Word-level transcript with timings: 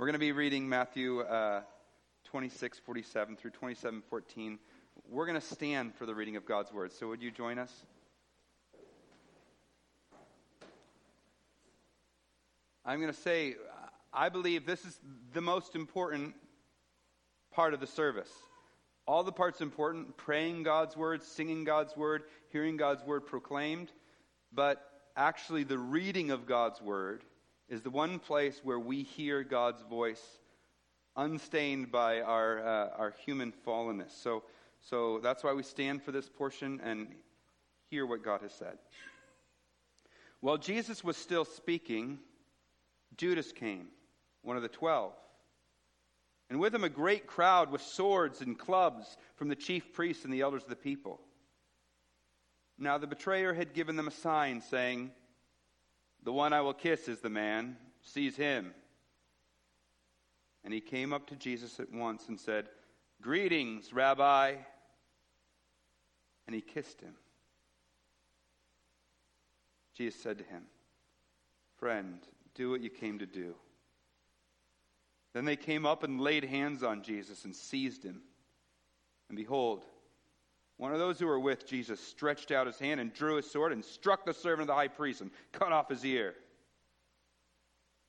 We're 0.00 0.06
going 0.06 0.14
to 0.14 0.18
be 0.18 0.32
reading 0.32 0.66
Matthew 0.66 1.20
uh, 1.20 1.60
26, 2.24 2.78
47 2.78 3.36
through 3.36 3.50
27, 3.50 4.02
14. 4.08 4.58
We're 5.10 5.26
going 5.26 5.38
to 5.38 5.46
stand 5.46 5.94
for 5.94 6.06
the 6.06 6.14
reading 6.14 6.36
of 6.36 6.46
God's 6.46 6.72
word. 6.72 6.92
So, 6.92 7.08
would 7.08 7.20
you 7.20 7.30
join 7.30 7.58
us? 7.58 7.70
I'm 12.82 12.98
going 12.98 13.12
to 13.12 13.20
say, 13.20 13.56
I 14.10 14.30
believe 14.30 14.64
this 14.64 14.86
is 14.86 14.98
the 15.34 15.42
most 15.42 15.76
important 15.76 16.34
part 17.52 17.74
of 17.74 17.80
the 17.80 17.86
service. 17.86 18.32
All 19.06 19.22
the 19.22 19.32
parts 19.32 19.60
important 19.60 20.16
praying 20.16 20.62
God's 20.62 20.96
word, 20.96 21.22
singing 21.22 21.64
God's 21.64 21.94
word, 21.94 22.22
hearing 22.48 22.78
God's 22.78 23.04
word 23.04 23.26
proclaimed. 23.26 23.92
But 24.50 24.82
actually, 25.14 25.64
the 25.64 25.76
reading 25.76 26.30
of 26.30 26.46
God's 26.46 26.80
word 26.80 27.22
is 27.70 27.82
the 27.82 27.90
one 27.90 28.18
place 28.18 28.60
where 28.62 28.80
we 28.80 29.04
hear 29.04 29.42
God's 29.44 29.80
voice 29.82 30.22
unstained 31.16 31.90
by 31.90 32.20
our, 32.20 32.58
uh, 32.58 32.88
our 32.98 33.14
human 33.24 33.52
fallenness. 33.66 34.10
So, 34.10 34.42
so 34.80 35.20
that's 35.22 35.42
why 35.44 35.52
we 35.52 35.62
stand 35.62 36.02
for 36.02 36.12
this 36.12 36.28
portion 36.28 36.80
and 36.82 37.08
hear 37.88 38.04
what 38.04 38.24
God 38.24 38.42
has 38.42 38.52
said. 38.52 38.76
While 40.40 40.58
Jesus 40.58 41.04
was 41.04 41.16
still 41.16 41.44
speaking, 41.44 42.18
Judas 43.16 43.52
came, 43.52 43.86
one 44.42 44.56
of 44.56 44.62
the 44.62 44.68
twelve. 44.68 45.12
And 46.48 46.58
with 46.58 46.74
him 46.74 46.82
a 46.82 46.88
great 46.88 47.28
crowd 47.28 47.70
with 47.70 47.82
swords 47.82 48.40
and 48.40 48.58
clubs 48.58 49.16
from 49.36 49.48
the 49.48 49.54
chief 49.54 49.92
priests 49.92 50.24
and 50.24 50.34
the 50.34 50.40
elders 50.40 50.64
of 50.64 50.70
the 50.70 50.76
people. 50.76 51.20
Now 52.78 52.98
the 52.98 53.06
betrayer 53.06 53.52
had 53.54 53.74
given 53.74 53.94
them 53.94 54.08
a 54.08 54.12
sign, 54.12 54.60
saying, 54.60 55.12
The 56.22 56.32
one 56.32 56.52
I 56.52 56.60
will 56.60 56.74
kiss 56.74 57.08
is 57.08 57.20
the 57.20 57.30
man. 57.30 57.76
Seize 58.02 58.36
him. 58.36 58.74
And 60.64 60.74
he 60.74 60.80
came 60.80 61.12
up 61.12 61.26
to 61.28 61.36
Jesus 61.36 61.80
at 61.80 61.92
once 61.92 62.28
and 62.28 62.38
said, 62.38 62.68
Greetings, 63.22 63.92
Rabbi. 63.92 64.54
And 66.46 66.54
he 66.54 66.60
kissed 66.60 67.00
him. 67.00 67.14
Jesus 69.94 70.20
said 70.20 70.38
to 70.38 70.44
him, 70.44 70.62
Friend, 71.78 72.18
do 72.54 72.70
what 72.70 72.80
you 72.80 72.90
came 72.90 73.18
to 73.18 73.26
do. 73.26 73.54
Then 75.32 75.44
they 75.44 75.56
came 75.56 75.86
up 75.86 76.02
and 76.02 76.20
laid 76.20 76.44
hands 76.44 76.82
on 76.82 77.02
Jesus 77.02 77.44
and 77.44 77.54
seized 77.54 78.02
him. 78.02 78.22
And 79.28 79.36
behold, 79.36 79.84
one 80.80 80.94
of 80.94 80.98
those 80.98 81.18
who 81.18 81.26
were 81.26 81.38
with 81.38 81.66
Jesus 81.66 82.00
stretched 82.00 82.50
out 82.50 82.66
his 82.66 82.78
hand 82.78 83.00
and 83.00 83.12
drew 83.12 83.36
his 83.36 83.50
sword 83.50 83.70
and 83.70 83.84
struck 83.84 84.24
the 84.24 84.32
servant 84.32 84.62
of 84.62 84.66
the 84.68 84.74
high 84.74 84.88
priest 84.88 85.20
and 85.20 85.30
cut 85.52 85.72
off 85.72 85.90
his 85.90 86.06
ear. 86.06 86.34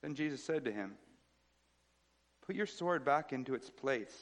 Then 0.01 0.15
Jesus 0.15 0.41
said 0.41 0.63
to 0.63 0.71
him, 0.71 0.93
Put 2.47 2.55
your 2.55 2.65
sword 2.65 3.03
back 3.03 3.33
into 3.33 3.55
its 3.55 3.69
place, 3.69 4.15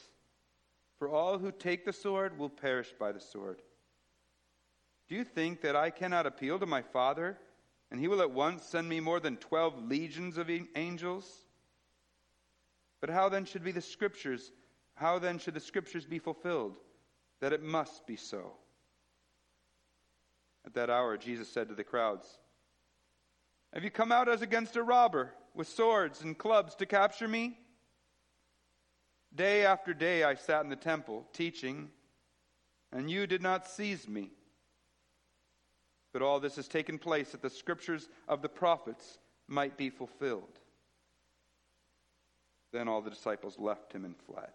for 0.98 1.08
all 1.08 1.38
who 1.38 1.52
take 1.52 1.84
the 1.84 1.92
sword 1.92 2.36
will 2.40 2.48
perish 2.48 2.92
by 2.98 3.12
the 3.12 3.20
sword. 3.20 3.62
Do 5.06 5.14
you 5.14 5.22
think 5.22 5.60
that 5.60 5.76
I 5.76 5.90
cannot 5.90 6.26
appeal 6.26 6.58
to 6.58 6.66
my 6.66 6.82
Father, 6.82 7.38
and 7.92 8.00
he 8.00 8.08
will 8.08 8.20
at 8.20 8.32
once 8.32 8.64
send 8.64 8.88
me 8.88 8.98
more 8.98 9.20
than 9.20 9.36
twelve 9.36 9.80
legions 9.80 10.38
of 10.38 10.50
angels? 10.74 11.46
But 13.00 13.10
how 13.10 13.28
then 13.28 13.44
should 13.44 13.62
be 13.62 13.70
the 13.70 13.80
scriptures? 13.80 14.50
How 14.96 15.20
then 15.20 15.38
should 15.38 15.54
the 15.54 15.60
scriptures 15.60 16.04
be 16.04 16.18
fulfilled? 16.18 16.74
That 17.40 17.52
it 17.52 17.62
must 17.62 18.06
be 18.06 18.16
so. 18.16 18.52
At 20.64 20.74
that 20.74 20.90
hour, 20.90 21.16
Jesus 21.16 21.48
said 21.48 21.68
to 21.68 21.74
the 21.74 21.84
crowds, 21.84 22.26
Have 23.72 23.84
you 23.84 23.90
come 23.90 24.12
out 24.12 24.28
as 24.28 24.42
against 24.42 24.76
a 24.76 24.82
robber 24.82 25.32
with 25.54 25.68
swords 25.68 26.22
and 26.22 26.36
clubs 26.36 26.74
to 26.76 26.86
capture 26.86 27.28
me? 27.28 27.58
Day 29.34 29.64
after 29.64 29.94
day 29.94 30.24
I 30.24 30.34
sat 30.34 30.64
in 30.64 30.70
the 30.70 30.76
temple 30.76 31.26
teaching, 31.32 31.88
and 32.92 33.10
you 33.10 33.26
did 33.26 33.42
not 33.42 33.66
seize 33.66 34.06
me. 34.08 34.30
But 36.12 36.22
all 36.22 36.40
this 36.40 36.56
has 36.56 36.68
taken 36.68 36.98
place 36.98 37.30
that 37.30 37.40
the 37.40 37.50
scriptures 37.50 38.08
of 38.28 38.42
the 38.42 38.48
prophets 38.48 39.18
might 39.46 39.76
be 39.76 39.88
fulfilled. 39.88 40.58
Then 42.72 42.88
all 42.88 43.00
the 43.00 43.10
disciples 43.10 43.58
left 43.58 43.92
him 43.92 44.04
and 44.04 44.16
fled. 44.16 44.52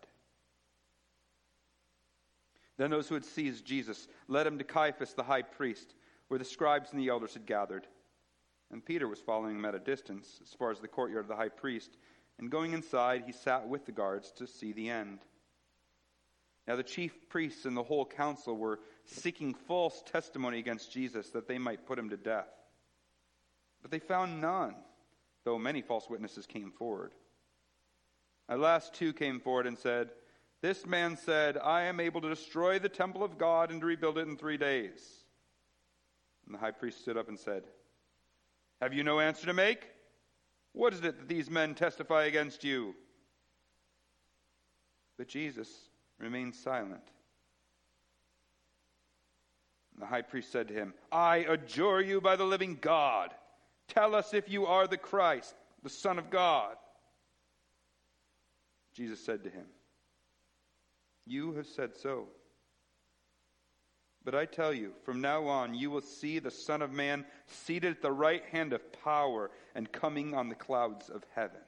Then 2.78 2.92
those 2.92 3.08
who 3.08 3.16
had 3.16 3.26
seized 3.26 3.66
Jesus 3.66 4.08
led 4.28 4.48
him 4.48 4.58
to 4.58 4.64
Caiaphas 4.64 5.14
the 5.14 5.24
high 5.24 5.42
priest, 5.42 5.96
where 6.28 6.38
the 6.38 6.46
scribes 6.46 6.92
and 6.92 7.00
the 7.00 7.10
elders 7.10 7.34
had 7.34 7.46
gathered. 7.46 7.88
And 8.72 8.84
Peter 8.84 9.08
was 9.08 9.20
following 9.20 9.56
him 9.56 9.66
at 9.66 9.76
a 9.76 9.80
distance, 9.80 10.40
as 10.42 10.54
far 10.54 10.72
as 10.72 10.80
the 10.80 10.88
courtyard 10.88 11.26
of 11.26 11.30
the 11.30 11.36
high 11.36 11.50
priest. 11.50 11.98
And 12.40 12.50
going 12.50 12.74
inside, 12.74 13.24
he 13.26 13.32
sat 13.32 13.68
with 13.68 13.86
the 13.86 13.92
guards 13.92 14.32
to 14.34 14.48
see 14.48 14.74
the 14.74 14.90
end. 14.90 15.20
Now 16.68 16.76
the 16.76 16.84
chief 16.84 17.30
priests 17.30 17.66
and 17.66 17.78
the 17.78 17.84
whole 17.84 18.06
council 18.06 18.58
were 18.58 18.80
seeking 19.06 19.54
false 19.54 20.04
testimony 20.12 20.60
against 20.60 20.92
Jesus 20.92 21.30
that 21.30 21.48
they 21.48 21.60
might 21.60 21.86
put 21.86 22.00
him 22.00 22.10
to 22.10 22.18
death. 22.18 22.50
But 23.82 23.92
they 23.92 24.00
found 24.00 24.42
none, 24.42 24.76
though 25.44 25.60
many 25.60 25.82
false 25.82 26.10
witnesses 26.10 26.48
came 26.48 26.72
forward. 26.72 27.12
At 28.50 28.60
last, 28.60 28.94
two 28.94 29.14
came 29.14 29.40
forward 29.40 29.68
and 29.68 29.78
said, 29.78 30.10
this 30.62 30.86
man 30.86 31.18
said, 31.18 31.58
I 31.58 31.84
am 31.84 32.00
able 32.00 32.22
to 32.22 32.30
destroy 32.30 32.80
the 32.80 32.90
temple 32.90 33.24
of 33.24 33.38
God 33.38 33.72
and 33.72 33.82
to 33.82 33.88
rebuild 33.88 34.18
it 34.18 34.28
in 34.28 34.38
three 34.38 34.58
days. 34.58 35.26
And 36.46 36.54
the 36.54 36.60
high 36.60 36.72
priest 36.72 37.02
stood 37.02 37.18
up 37.18 37.28
and 37.28 37.40
said, 37.40 37.64
Have 38.82 38.94
you 38.94 39.04
no 39.04 39.20
answer 39.20 39.46
to 39.48 39.54
make? 39.54 39.88
What 40.74 40.94
is 40.94 41.00
it 41.00 41.04
that 41.18 41.28
these 41.28 41.50
men 41.50 41.76
testify 41.76 42.26
against 42.26 42.64
you? 42.64 42.96
But 45.18 45.28
Jesus 45.28 45.70
remained 46.20 46.56
silent. 46.56 47.04
And 49.94 50.02
the 50.02 50.08
high 50.08 50.22
priest 50.22 50.52
said 50.52 50.68
to 50.68 50.74
him, 50.74 50.94
I 51.12 51.38
adjure 51.38 52.02
you 52.02 52.20
by 52.20 52.36
the 52.36 52.44
living 52.44 52.78
God. 52.82 53.34
Tell 53.88 54.14
us 54.14 54.34
if 54.34 54.50
you 54.50 54.66
are 54.66 54.88
the 54.88 54.98
Christ, 54.98 55.56
the 55.84 55.90
Son 55.90 56.20
of 56.20 56.30
God. 56.30 56.76
Jesus 58.94 59.24
said 59.24 59.44
to 59.44 59.50
him, 59.50 59.66
you 61.26 61.54
have 61.54 61.68
said 61.68 61.96
so. 61.96 62.28
But 64.24 64.36
I 64.36 64.46
tell 64.46 64.74
you, 64.74 64.94
from 65.04 65.22
now 65.22 65.46
on, 65.46 65.76
you 65.76 65.92
will 65.92 66.02
see 66.02 66.40
the 66.40 66.50
Son 66.50 66.82
of 66.82 66.92
Man 66.92 67.26
seated 67.46 67.92
at 67.92 68.02
the 68.02 68.12
right 68.12 68.44
hand 68.52 68.74
of 68.74 68.92
power 69.04 69.52
and 69.76 69.92
coming 69.92 70.34
on 70.34 70.50
the 70.50 70.56
clouds 70.56 71.10
of 71.10 71.24
heaven. 71.36 71.62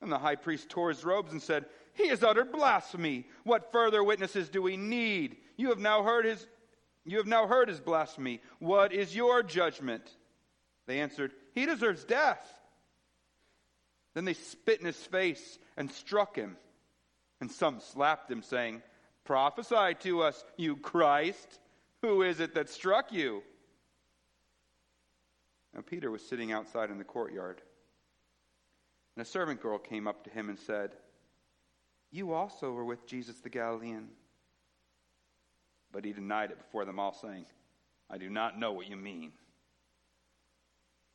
And 0.00 0.10
the 0.10 0.18
high 0.18 0.36
priest 0.36 0.70
tore 0.70 0.88
his 0.88 1.04
robes 1.04 1.32
and 1.32 1.40
said, 1.40 1.66
He 1.92 2.08
has 2.08 2.22
uttered 2.22 2.50
blasphemy. 2.50 3.26
What 3.44 3.72
further 3.72 4.02
witnesses 4.02 4.48
do 4.48 4.62
we 4.62 4.78
need? 4.78 5.36
You 5.58 5.68
have 5.68 5.78
now 5.78 6.02
heard 6.02 6.24
his, 6.24 6.46
you 7.04 7.18
have 7.18 7.26
now 7.26 7.46
heard 7.46 7.68
his 7.68 7.78
blasphemy. 7.78 8.40
What 8.58 8.94
is 8.94 9.14
your 9.14 9.42
judgment? 9.42 10.10
They 10.86 11.00
answered, 11.00 11.32
He 11.54 11.66
deserves 11.66 12.04
death. 12.04 12.50
Then 14.14 14.24
they 14.24 14.34
spit 14.34 14.80
in 14.80 14.86
his 14.86 14.96
face 14.96 15.58
and 15.76 15.90
struck 15.90 16.36
him. 16.36 16.56
And 17.42 17.50
some 17.50 17.80
slapped 17.80 18.30
him, 18.30 18.40
saying, 18.40 18.82
Prophesy 19.24 19.96
to 20.02 20.22
us, 20.22 20.44
you 20.56 20.76
Christ. 20.76 21.58
Who 22.00 22.22
is 22.22 22.38
it 22.38 22.54
that 22.54 22.70
struck 22.70 23.10
you? 23.10 23.42
Now 25.74 25.80
Peter 25.80 26.08
was 26.08 26.22
sitting 26.22 26.52
outside 26.52 26.90
in 26.90 26.98
the 26.98 27.04
courtyard. 27.04 27.60
And 29.16 29.26
a 29.26 29.28
servant 29.28 29.60
girl 29.60 29.78
came 29.78 30.06
up 30.06 30.22
to 30.22 30.30
him 30.30 30.50
and 30.50 30.58
said, 30.60 30.92
You 32.12 32.32
also 32.32 32.70
were 32.70 32.84
with 32.84 33.08
Jesus 33.08 33.40
the 33.40 33.50
Galilean. 33.50 34.06
But 35.90 36.04
he 36.04 36.12
denied 36.12 36.52
it 36.52 36.58
before 36.58 36.84
them 36.84 37.00
all, 37.00 37.12
saying, 37.12 37.46
I 38.08 38.18
do 38.18 38.30
not 38.30 38.56
know 38.56 38.70
what 38.70 38.88
you 38.88 38.94
mean. 38.94 39.32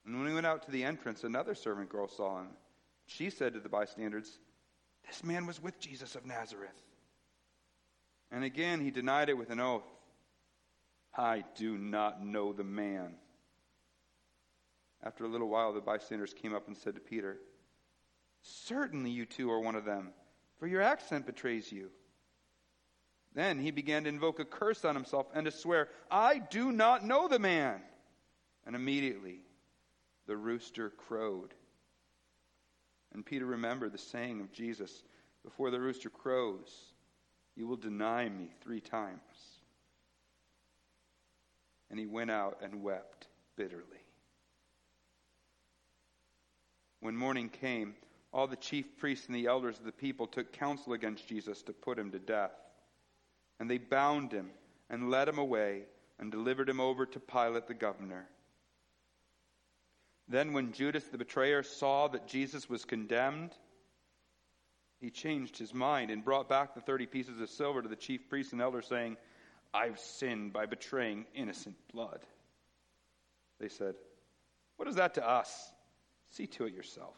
And 0.05 0.19
when 0.19 0.27
he 0.27 0.33
went 0.33 0.45
out 0.45 0.63
to 0.63 0.71
the 0.71 0.83
entrance, 0.83 1.23
another 1.23 1.55
servant 1.55 1.87
girl 1.87 2.09
saw 2.09 2.41
him. 2.41 2.49
She 3.05 3.29
said 3.29 3.53
to 3.53 3.61
the 3.61 3.69
bystanders, 3.69 4.39
this 5.07 5.23
man 5.23 5.45
was 5.45 5.61
with 5.61 5.79
Jesus 5.79 6.15
of 6.15 6.25
Nazareth. 6.25 6.69
And 8.31 8.43
again 8.43 8.81
he 8.81 8.91
denied 8.91 9.29
it 9.29 9.37
with 9.37 9.49
an 9.49 9.59
oath 9.59 9.83
I 11.17 11.43
do 11.55 11.77
not 11.77 12.23
know 12.23 12.53
the 12.53 12.63
man. 12.63 13.15
After 15.03 15.25
a 15.25 15.27
little 15.27 15.49
while, 15.49 15.73
the 15.73 15.81
bystanders 15.81 16.33
came 16.33 16.53
up 16.53 16.67
and 16.67 16.77
said 16.77 16.95
to 16.95 17.01
Peter, 17.01 17.37
Certainly 18.41 19.09
you 19.09 19.25
two 19.25 19.51
are 19.51 19.59
one 19.59 19.75
of 19.75 19.85
them, 19.85 20.11
for 20.59 20.67
your 20.67 20.81
accent 20.81 21.25
betrays 21.25 21.71
you. 21.71 21.89
Then 23.33 23.59
he 23.59 23.71
began 23.71 24.03
to 24.03 24.09
invoke 24.09 24.39
a 24.39 24.45
curse 24.45 24.85
on 24.85 24.95
himself 24.95 25.27
and 25.33 25.45
to 25.45 25.51
swear, 25.51 25.89
I 26.09 26.39
do 26.39 26.71
not 26.71 27.05
know 27.05 27.27
the 27.27 27.39
man. 27.39 27.81
And 28.65 28.75
immediately 28.75 29.41
the 30.27 30.37
rooster 30.37 30.89
crowed. 30.89 31.53
And 33.17 33.25
Peter 33.25 33.47
remembered 33.47 33.93
the 33.93 33.97
saying 33.97 34.41
of 34.41 34.53
Jesus 34.53 35.03
Before 35.43 35.71
the 35.71 35.79
rooster 35.79 36.11
crows, 36.11 36.93
you 37.55 37.65
will 37.65 37.75
deny 37.75 38.29
me 38.29 38.51
three 38.61 38.79
times. 38.79 39.17
And 41.89 41.97
he 41.97 42.05
went 42.05 42.29
out 42.29 42.59
and 42.61 42.83
wept 42.83 43.25
bitterly. 43.55 44.05
When 46.99 47.15
morning 47.15 47.49
came, 47.49 47.95
all 48.31 48.45
the 48.45 48.55
chief 48.55 48.85
priests 48.97 49.25
and 49.25 49.35
the 49.35 49.47
elders 49.47 49.79
of 49.79 49.85
the 49.85 49.91
people 49.91 50.27
took 50.27 50.51
counsel 50.51 50.93
against 50.93 51.27
Jesus 51.27 51.63
to 51.63 51.73
put 51.73 51.97
him 51.97 52.11
to 52.11 52.19
death. 52.19 52.53
And 53.59 53.67
they 53.67 53.79
bound 53.79 54.31
him 54.31 54.51
and 54.91 55.09
led 55.09 55.27
him 55.27 55.39
away 55.39 55.85
and 56.19 56.31
delivered 56.31 56.69
him 56.69 56.79
over 56.79 57.07
to 57.07 57.19
Pilate 57.19 57.65
the 57.65 57.73
governor. 57.73 58.27
Then, 60.27 60.53
when 60.53 60.73
Judas 60.73 61.05
the 61.05 61.17
betrayer 61.17 61.63
saw 61.63 62.07
that 62.09 62.27
Jesus 62.27 62.69
was 62.69 62.83
condemned, 62.83 63.51
he 64.99 65.09
changed 65.09 65.57
his 65.57 65.73
mind 65.73 66.11
and 66.11 66.25
brought 66.25 66.49
back 66.49 66.73
the 66.73 66.81
thirty 66.81 67.05
pieces 67.05 67.39
of 67.39 67.49
silver 67.49 67.81
to 67.81 67.87
the 67.87 67.95
chief 67.95 68.27
priests 68.29 68.51
and 68.51 68.61
elders, 68.61 68.87
saying, 68.87 69.15
I've 69.73 69.99
sinned 69.99 70.53
by 70.53 70.65
betraying 70.65 71.25
innocent 71.35 71.75
blood. 71.93 72.25
They 73.59 73.69
said, 73.69 73.95
What 74.75 74.87
is 74.87 74.95
that 74.95 75.13
to 75.15 75.27
us? 75.27 75.71
See 76.29 76.47
to 76.47 76.65
it 76.65 76.73
yourself. 76.73 77.15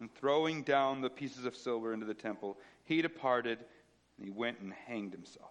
And 0.00 0.12
throwing 0.12 0.62
down 0.62 1.00
the 1.00 1.10
pieces 1.10 1.44
of 1.44 1.56
silver 1.56 1.92
into 1.92 2.06
the 2.06 2.14
temple, 2.14 2.58
he 2.84 3.00
departed 3.00 3.58
and 4.16 4.24
he 4.24 4.30
went 4.30 4.58
and 4.60 4.72
hanged 4.72 5.12
himself. 5.12 5.50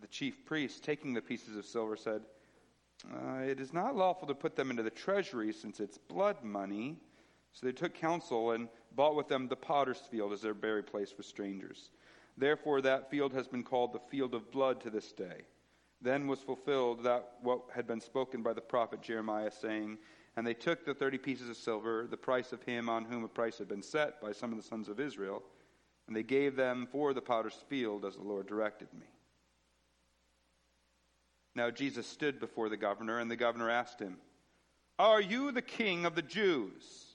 The 0.00 0.06
chief 0.08 0.44
priest, 0.44 0.84
taking 0.84 1.14
the 1.14 1.22
pieces 1.22 1.56
of 1.56 1.64
silver, 1.64 1.96
said, 1.96 2.22
uh, 3.14 3.38
It 3.42 3.60
is 3.60 3.72
not 3.72 3.96
lawful 3.96 4.28
to 4.28 4.34
put 4.34 4.56
them 4.56 4.70
into 4.70 4.82
the 4.82 4.90
treasury 4.90 5.52
since 5.52 5.80
it's 5.80 5.98
blood 5.98 6.42
money. 6.42 6.96
So 7.52 7.66
they 7.66 7.72
took 7.72 7.94
counsel 7.94 8.50
and 8.50 8.68
bought 8.94 9.16
with 9.16 9.28
them 9.28 9.48
the 9.48 9.56
potter's 9.56 10.00
field 10.10 10.32
as 10.32 10.42
their 10.42 10.54
bury 10.54 10.82
place 10.82 11.10
for 11.10 11.22
strangers. 11.22 11.90
Therefore, 12.36 12.82
that 12.82 13.10
field 13.10 13.32
has 13.32 13.48
been 13.48 13.62
called 13.62 13.92
the 13.92 14.10
field 14.10 14.34
of 14.34 14.50
blood 14.50 14.80
to 14.82 14.90
this 14.90 15.12
day. 15.12 15.46
Then 16.02 16.26
was 16.26 16.40
fulfilled 16.40 17.02
that 17.04 17.36
what 17.40 17.62
had 17.74 17.86
been 17.86 18.00
spoken 18.00 18.42
by 18.42 18.52
the 18.52 18.60
prophet 18.60 19.00
Jeremiah, 19.00 19.50
saying, 19.50 19.96
And 20.36 20.46
they 20.46 20.52
took 20.52 20.84
the 20.84 20.92
thirty 20.92 21.16
pieces 21.16 21.48
of 21.48 21.56
silver, 21.56 22.06
the 22.06 22.16
price 22.16 22.52
of 22.52 22.62
him 22.62 22.90
on 22.90 23.06
whom 23.06 23.24
a 23.24 23.28
price 23.28 23.56
had 23.56 23.68
been 23.68 23.82
set 23.82 24.20
by 24.20 24.32
some 24.32 24.52
of 24.52 24.58
the 24.58 24.68
sons 24.68 24.88
of 24.88 25.00
Israel, 25.00 25.42
and 26.06 26.14
they 26.14 26.22
gave 26.22 26.56
them 26.56 26.86
for 26.92 27.14
the 27.14 27.22
potter's 27.22 27.64
field 27.68 28.04
as 28.04 28.16
the 28.16 28.22
Lord 28.22 28.46
directed 28.46 28.92
me. 28.92 29.06
Now 31.56 31.70
Jesus 31.70 32.06
stood 32.06 32.38
before 32.38 32.68
the 32.68 32.76
governor, 32.76 33.18
and 33.18 33.30
the 33.30 33.34
governor 33.34 33.70
asked 33.70 33.98
him, 33.98 34.18
Are 34.98 35.22
you 35.22 35.50
the 35.50 35.62
king 35.62 36.04
of 36.04 36.14
the 36.14 36.20
Jews? 36.20 37.14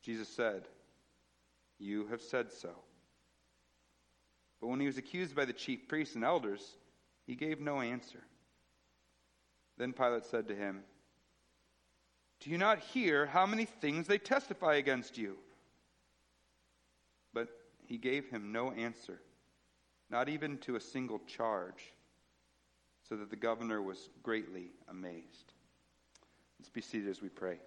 Jesus 0.00 0.28
said, 0.28 0.62
You 1.80 2.06
have 2.06 2.20
said 2.20 2.52
so. 2.52 2.70
But 4.60 4.68
when 4.68 4.78
he 4.78 4.86
was 4.86 4.96
accused 4.96 5.34
by 5.34 5.44
the 5.44 5.52
chief 5.52 5.88
priests 5.88 6.14
and 6.14 6.22
elders, 6.22 6.62
he 7.26 7.34
gave 7.34 7.60
no 7.60 7.80
answer. 7.80 8.22
Then 9.76 9.92
Pilate 9.92 10.24
said 10.24 10.46
to 10.46 10.54
him, 10.54 10.84
Do 12.38 12.50
you 12.50 12.58
not 12.58 12.78
hear 12.78 13.26
how 13.26 13.44
many 13.44 13.64
things 13.64 14.06
they 14.06 14.18
testify 14.18 14.76
against 14.76 15.18
you? 15.18 15.36
But 17.32 17.48
he 17.88 17.98
gave 17.98 18.30
him 18.30 18.52
no 18.52 18.70
answer, 18.70 19.20
not 20.10 20.28
even 20.28 20.58
to 20.58 20.76
a 20.76 20.80
single 20.80 21.18
charge, 21.26 21.92
so 23.08 23.16
that 23.16 23.30
the 23.30 23.36
governor 23.36 23.82
was 23.82 24.08
greatly 24.22 24.70
amazed. 24.88 25.52
Let's 26.58 26.70
be 26.70 26.80
seated 26.80 27.08
as 27.08 27.20
we 27.20 27.28
pray. 27.28 27.58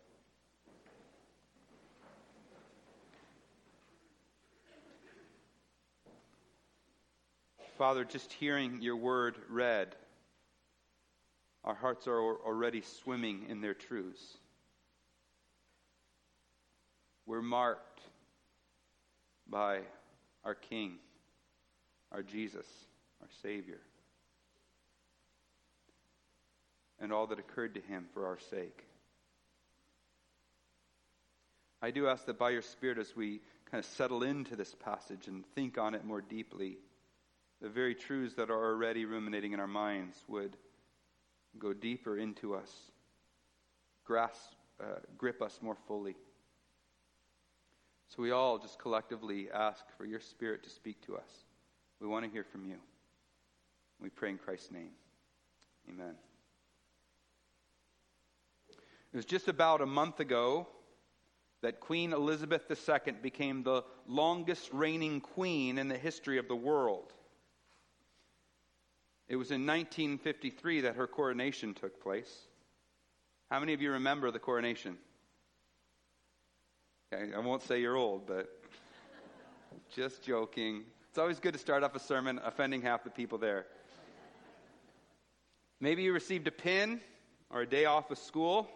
Father, 7.78 8.04
just 8.04 8.34
hearing 8.34 8.82
your 8.82 8.96
word 8.96 9.36
read, 9.50 9.96
our 11.64 11.76
hearts 11.76 12.08
are 12.08 12.20
already 12.20 12.82
swimming 12.82 13.46
in 13.50 13.62
their 13.62 13.76
truths. 13.76 14.38
We're 17.28 17.44
marked 17.44 18.02
by 19.48 19.82
our 20.44 20.56
King, 20.56 20.96
our 22.12 22.24
Jesus, 22.24 22.66
our 23.22 23.28
Savior, 23.44 23.80
and 27.08 27.14
all 27.14 27.28
that 27.28 27.40
occurred 27.40 27.74
to 27.74 27.80
him 27.80 28.06
for 28.14 28.28
our 28.28 28.38
sake. 28.50 28.84
I 31.82 31.90
do 31.90 32.10
ask 32.10 32.26
that 32.26 32.38
by 32.38 32.50
your 32.50 32.62
Spirit, 32.62 32.98
as 32.98 33.16
we 33.16 33.40
kind 33.72 33.82
of 33.82 33.90
settle 33.92 34.24
into 34.24 34.58
this 34.58 34.76
passage 34.76 35.30
and 35.30 35.46
think 35.56 35.78
on 35.78 35.96
it 35.96 36.04
more 36.04 36.20
deeply, 36.20 36.80
the 37.62 37.70
very 37.70 37.96
truths 37.96 38.36
that 38.36 38.50
are 38.50 38.66
already 38.66 39.06
ruminating 39.06 39.54
in 39.54 39.62
our 39.62 39.68
minds 39.68 40.22
would 40.28 40.58
go 41.58 41.72
deeper 41.72 42.18
into 42.18 42.54
us, 42.54 42.70
grasp, 44.04 44.52
uh, 44.82 45.00
grip 45.18 45.42
us 45.42 45.58
more 45.62 45.78
fully. 45.88 46.18
So 48.10 48.22
we 48.22 48.32
all 48.32 48.58
just 48.58 48.80
collectively 48.80 49.48
ask 49.50 49.86
for 49.98 50.04
your 50.04 50.20
Spirit 50.20 50.62
to 50.66 50.70
speak 50.70 51.00
to 51.06 51.16
us. 51.16 51.46
We 52.02 52.08
want 52.08 52.26
to 52.26 52.32
hear 52.32 52.44
from 52.44 52.66
you. 52.66 52.76
We 54.02 54.10
pray 54.10 54.32
in 54.32 54.38
Christ's 54.40 54.72
name. 54.72 54.92
Amen. 55.90 56.16
It 59.18 59.26
was 59.26 59.26
just 59.26 59.48
about 59.48 59.82
a 59.82 59.88
month 59.88 60.20
ago 60.20 60.68
that 61.64 61.80
Queen 61.80 62.14
Elizabeth 62.14 62.70
II 62.70 63.14
became 63.14 63.64
the 63.64 63.84
longest 64.06 64.70
reigning 64.72 65.22
queen 65.22 65.80
in 65.80 65.88
the 65.88 65.98
history 65.98 66.38
of 66.38 66.48
the 66.48 66.56
world. 66.56 67.12
It 69.28 69.36
was 69.36 69.50
in 69.50 69.66
1953 69.66 70.82
that 70.82 70.98
her 70.98 71.08
coronation 71.08 71.74
took 71.74 72.00
place. 72.00 72.32
How 73.50 73.60
many 73.60 73.74
of 73.74 73.82
you 73.82 73.94
remember 73.94 74.30
the 74.30 74.38
coronation? 74.38 75.00
Okay, 77.12 77.34
I 77.34 77.40
won't 77.40 77.64
say 77.64 77.82
you're 77.82 77.98
old, 77.98 78.28
but 78.28 78.62
just 79.96 80.22
joking. 80.22 80.84
It's 81.10 81.18
always 81.18 81.40
good 81.40 81.54
to 81.54 81.60
start 81.60 81.82
off 81.82 81.96
a 81.96 82.00
sermon 82.00 82.40
offending 82.44 82.84
half 82.84 83.04
the 83.04 83.10
people 83.10 83.40
there. 83.40 83.66
Maybe 85.80 86.04
you 86.04 86.14
received 86.14 86.46
a 86.46 86.52
pin 86.52 87.02
or 87.50 87.62
a 87.62 87.68
day 87.68 87.86
off 87.86 88.12
of 88.12 88.20
school. 88.20 88.70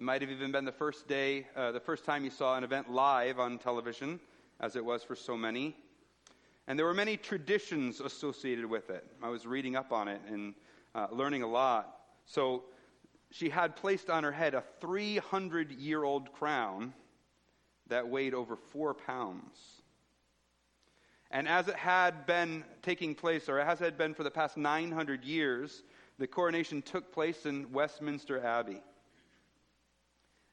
It 0.00 0.04
might 0.04 0.22
have 0.22 0.30
even 0.30 0.50
been 0.50 0.64
the 0.64 0.72
first 0.72 1.08
day, 1.08 1.46
uh, 1.54 1.72
the 1.72 1.78
first 1.78 2.06
time 2.06 2.24
you 2.24 2.30
saw 2.30 2.56
an 2.56 2.64
event 2.64 2.90
live 2.90 3.38
on 3.38 3.58
television, 3.58 4.18
as 4.58 4.74
it 4.74 4.82
was 4.82 5.04
for 5.04 5.14
so 5.14 5.36
many. 5.36 5.76
And 6.66 6.78
there 6.78 6.86
were 6.86 6.94
many 6.94 7.18
traditions 7.18 8.00
associated 8.00 8.64
with 8.64 8.88
it. 8.88 9.04
I 9.22 9.28
was 9.28 9.44
reading 9.44 9.76
up 9.76 9.92
on 9.92 10.08
it 10.08 10.22
and 10.26 10.54
uh, 10.94 11.08
learning 11.12 11.42
a 11.42 11.46
lot. 11.46 11.98
So 12.24 12.64
she 13.30 13.50
had 13.50 13.76
placed 13.76 14.08
on 14.08 14.24
her 14.24 14.32
head 14.32 14.54
a 14.54 14.64
300 14.80 15.70
year 15.72 16.02
old 16.02 16.32
crown 16.32 16.94
that 17.88 18.08
weighed 18.08 18.32
over 18.32 18.56
four 18.56 18.94
pounds. 18.94 19.82
And 21.30 21.46
as 21.46 21.68
it 21.68 21.76
had 21.76 22.24
been 22.24 22.64
taking 22.80 23.14
place, 23.14 23.50
or 23.50 23.60
as 23.60 23.82
it 23.82 23.84
had 23.84 23.98
been 23.98 24.14
for 24.14 24.24
the 24.24 24.30
past 24.30 24.56
900 24.56 25.26
years, 25.26 25.82
the 26.18 26.26
coronation 26.26 26.80
took 26.80 27.12
place 27.12 27.44
in 27.44 27.70
Westminster 27.70 28.42
Abbey. 28.42 28.80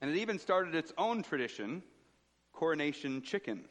And 0.01 0.11
it 0.11 0.17
even 0.17 0.37
started 0.39 0.75
its 0.75 0.93
own 0.97 1.23
tradition, 1.23 1.81
coronation 2.53 3.21
chicken. 3.21 3.65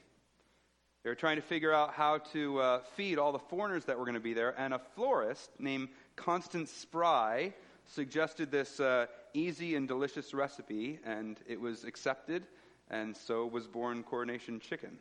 They 1.02 1.10
were 1.10 1.14
trying 1.14 1.36
to 1.36 1.42
figure 1.42 1.72
out 1.72 1.92
how 1.92 2.18
to 2.32 2.58
uh, 2.58 2.80
feed 2.96 3.18
all 3.18 3.30
the 3.30 3.38
foreigners 3.38 3.84
that 3.84 3.96
were 3.96 4.04
going 4.04 4.14
to 4.14 4.20
be 4.20 4.34
there, 4.34 4.58
and 4.58 4.74
a 4.74 4.80
florist 4.96 5.50
named 5.60 5.88
Constance 6.16 6.70
Spry 6.70 7.54
suggested 7.84 8.50
this 8.50 8.80
uh, 8.80 9.06
easy 9.32 9.76
and 9.76 9.86
delicious 9.86 10.34
recipe, 10.34 10.98
and 11.04 11.38
it 11.46 11.60
was 11.60 11.84
accepted, 11.84 12.46
and 12.90 13.16
so 13.16 13.46
was 13.46 13.68
born 13.68 14.02
coronation 14.02 14.58
chicken. 14.58 14.98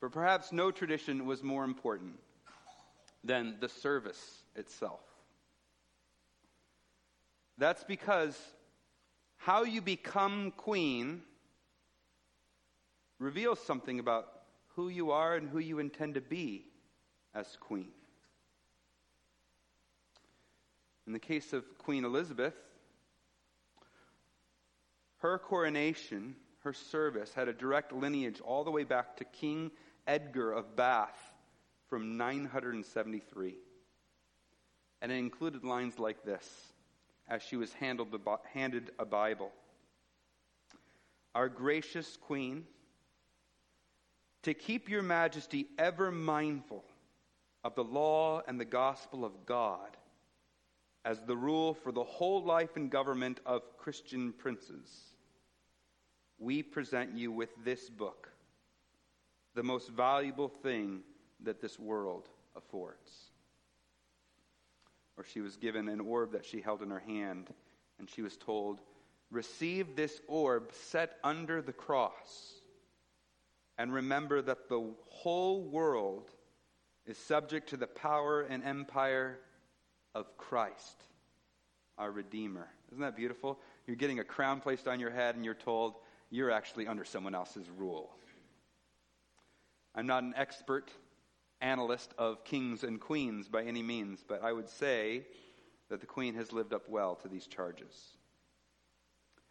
But 0.00 0.12
perhaps 0.12 0.50
no 0.50 0.70
tradition 0.70 1.26
was 1.26 1.42
more 1.42 1.64
important 1.64 2.18
than 3.24 3.56
the 3.60 3.68
service 3.68 4.44
itself. 4.56 5.00
That's 7.58 7.84
because 7.84 8.38
how 9.38 9.64
you 9.64 9.80
become 9.80 10.52
queen 10.56 11.22
reveals 13.18 13.58
something 13.60 13.98
about 13.98 14.28
who 14.74 14.88
you 14.88 15.10
are 15.10 15.34
and 15.34 15.48
who 15.48 15.58
you 15.58 15.78
intend 15.78 16.14
to 16.14 16.20
be 16.20 16.66
as 17.34 17.56
queen. 17.60 17.88
In 21.06 21.12
the 21.12 21.18
case 21.18 21.52
of 21.52 21.64
Queen 21.78 22.04
Elizabeth, 22.04 22.54
her 25.18 25.38
coronation, 25.38 26.36
her 26.60 26.72
service, 26.72 27.32
had 27.32 27.48
a 27.48 27.52
direct 27.52 27.92
lineage 27.92 28.40
all 28.40 28.62
the 28.62 28.70
way 28.70 28.84
back 28.84 29.16
to 29.16 29.24
King 29.24 29.70
Edgar 30.06 30.52
of 30.52 30.76
Bath 30.76 31.32
from 31.88 32.16
973. 32.18 33.56
And 35.00 35.10
it 35.10 35.14
included 35.14 35.64
lines 35.64 35.98
like 35.98 36.24
this 36.24 36.46
as 37.28 37.42
she 37.42 37.56
was 37.56 37.72
handled, 37.74 38.08
handed 38.52 38.90
a 38.98 39.04
Bible 39.04 39.52
Our 41.34 41.48
gracious 41.48 42.16
Queen, 42.16 42.64
to 44.42 44.54
keep 44.54 44.88
your 44.88 45.02
majesty 45.02 45.66
ever 45.78 46.10
mindful 46.10 46.84
of 47.64 47.74
the 47.74 47.84
law 47.84 48.42
and 48.46 48.58
the 48.58 48.64
gospel 48.64 49.24
of 49.24 49.46
God, 49.46 49.96
as 51.04 51.22
the 51.22 51.36
rule 51.36 51.74
for 51.74 51.92
the 51.92 52.04
whole 52.04 52.42
life 52.42 52.76
and 52.76 52.90
government 52.90 53.40
of 53.44 53.76
Christian 53.76 54.32
princes, 54.32 54.88
we 56.38 56.62
present 56.62 57.16
you 57.16 57.32
with 57.32 57.50
this 57.64 57.90
book, 57.90 58.30
the 59.54 59.62
most 59.62 59.90
valuable 59.90 60.48
thing 60.48 61.00
that 61.42 61.60
this 61.60 61.78
world 61.78 62.28
affords. 62.56 63.27
Or 65.18 65.24
she 65.24 65.40
was 65.40 65.56
given 65.56 65.88
an 65.88 66.00
orb 66.00 66.32
that 66.32 66.46
she 66.46 66.60
held 66.60 66.80
in 66.80 66.90
her 66.90 67.00
hand, 67.00 67.52
and 67.98 68.08
she 68.08 68.22
was 68.22 68.36
told, 68.36 68.80
Receive 69.30 69.96
this 69.96 70.20
orb 70.28 70.70
set 70.72 71.16
under 71.24 71.60
the 71.60 71.72
cross, 71.72 72.54
and 73.76 73.92
remember 73.92 74.40
that 74.40 74.68
the 74.68 74.90
whole 75.08 75.60
world 75.60 76.30
is 77.04 77.18
subject 77.18 77.70
to 77.70 77.76
the 77.76 77.86
power 77.86 78.42
and 78.42 78.62
empire 78.62 79.38
of 80.14 80.36
Christ, 80.38 81.02
our 81.98 82.10
Redeemer. 82.10 82.68
Isn't 82.92 83.02
that 83.02 83.16
beautiful? 83.16 83.58
You're 83.86 83.96
getting 83.96 84.20
a 84.20 84.24
crown 84.24 84.60
placed 84.60 84.86
on 84.86 85.00
your 85.00 85.10
head, 85.10 85.34
and 85.34 85.44
you're 85.44 85.54
told 85.54 85.94
you're 86.30 86.50
actually 86.50 86.86
under 86.86 87.04
someone 87.04 87.34
else's 87.34 87.68
rule. 87.76 88.10
I'm 89.94 90.06
not 90.06 90.22
an 90.22 90.34
expert 90.36 90.90
analyst 91.60 92.12
of 92.18 92.44
kings 92.44 92.84
and 92.84 93.00
queens 93.00 93.48
by 93.48 93.64
any 93.64 93.82
means, 93.82 94.24
but 94.26 94.42
I 94.42 94.52
would 94.52 94.68
say 94.68 95.24
that 95.88 96.00
the 96.00 96.06
queen 96.06 96.34
has 96.34 96.52
lived 96.52 96.72
up 96.72 96.88
well 96.88 97.14
to 97.16 97.28
these 97.28 97.46
charges. 97.46 98.16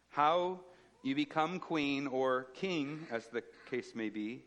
How 0.08 0.60
you 1.02 1.14
become 1.14 1.60
queen 1.60 2.06
or 2.06 2.48
king, 2.54 3.06
as 3.10 3.26
the 3.26 3.42
case 3.70 3.94
may 3.94 4.08
be, 4.08 4.42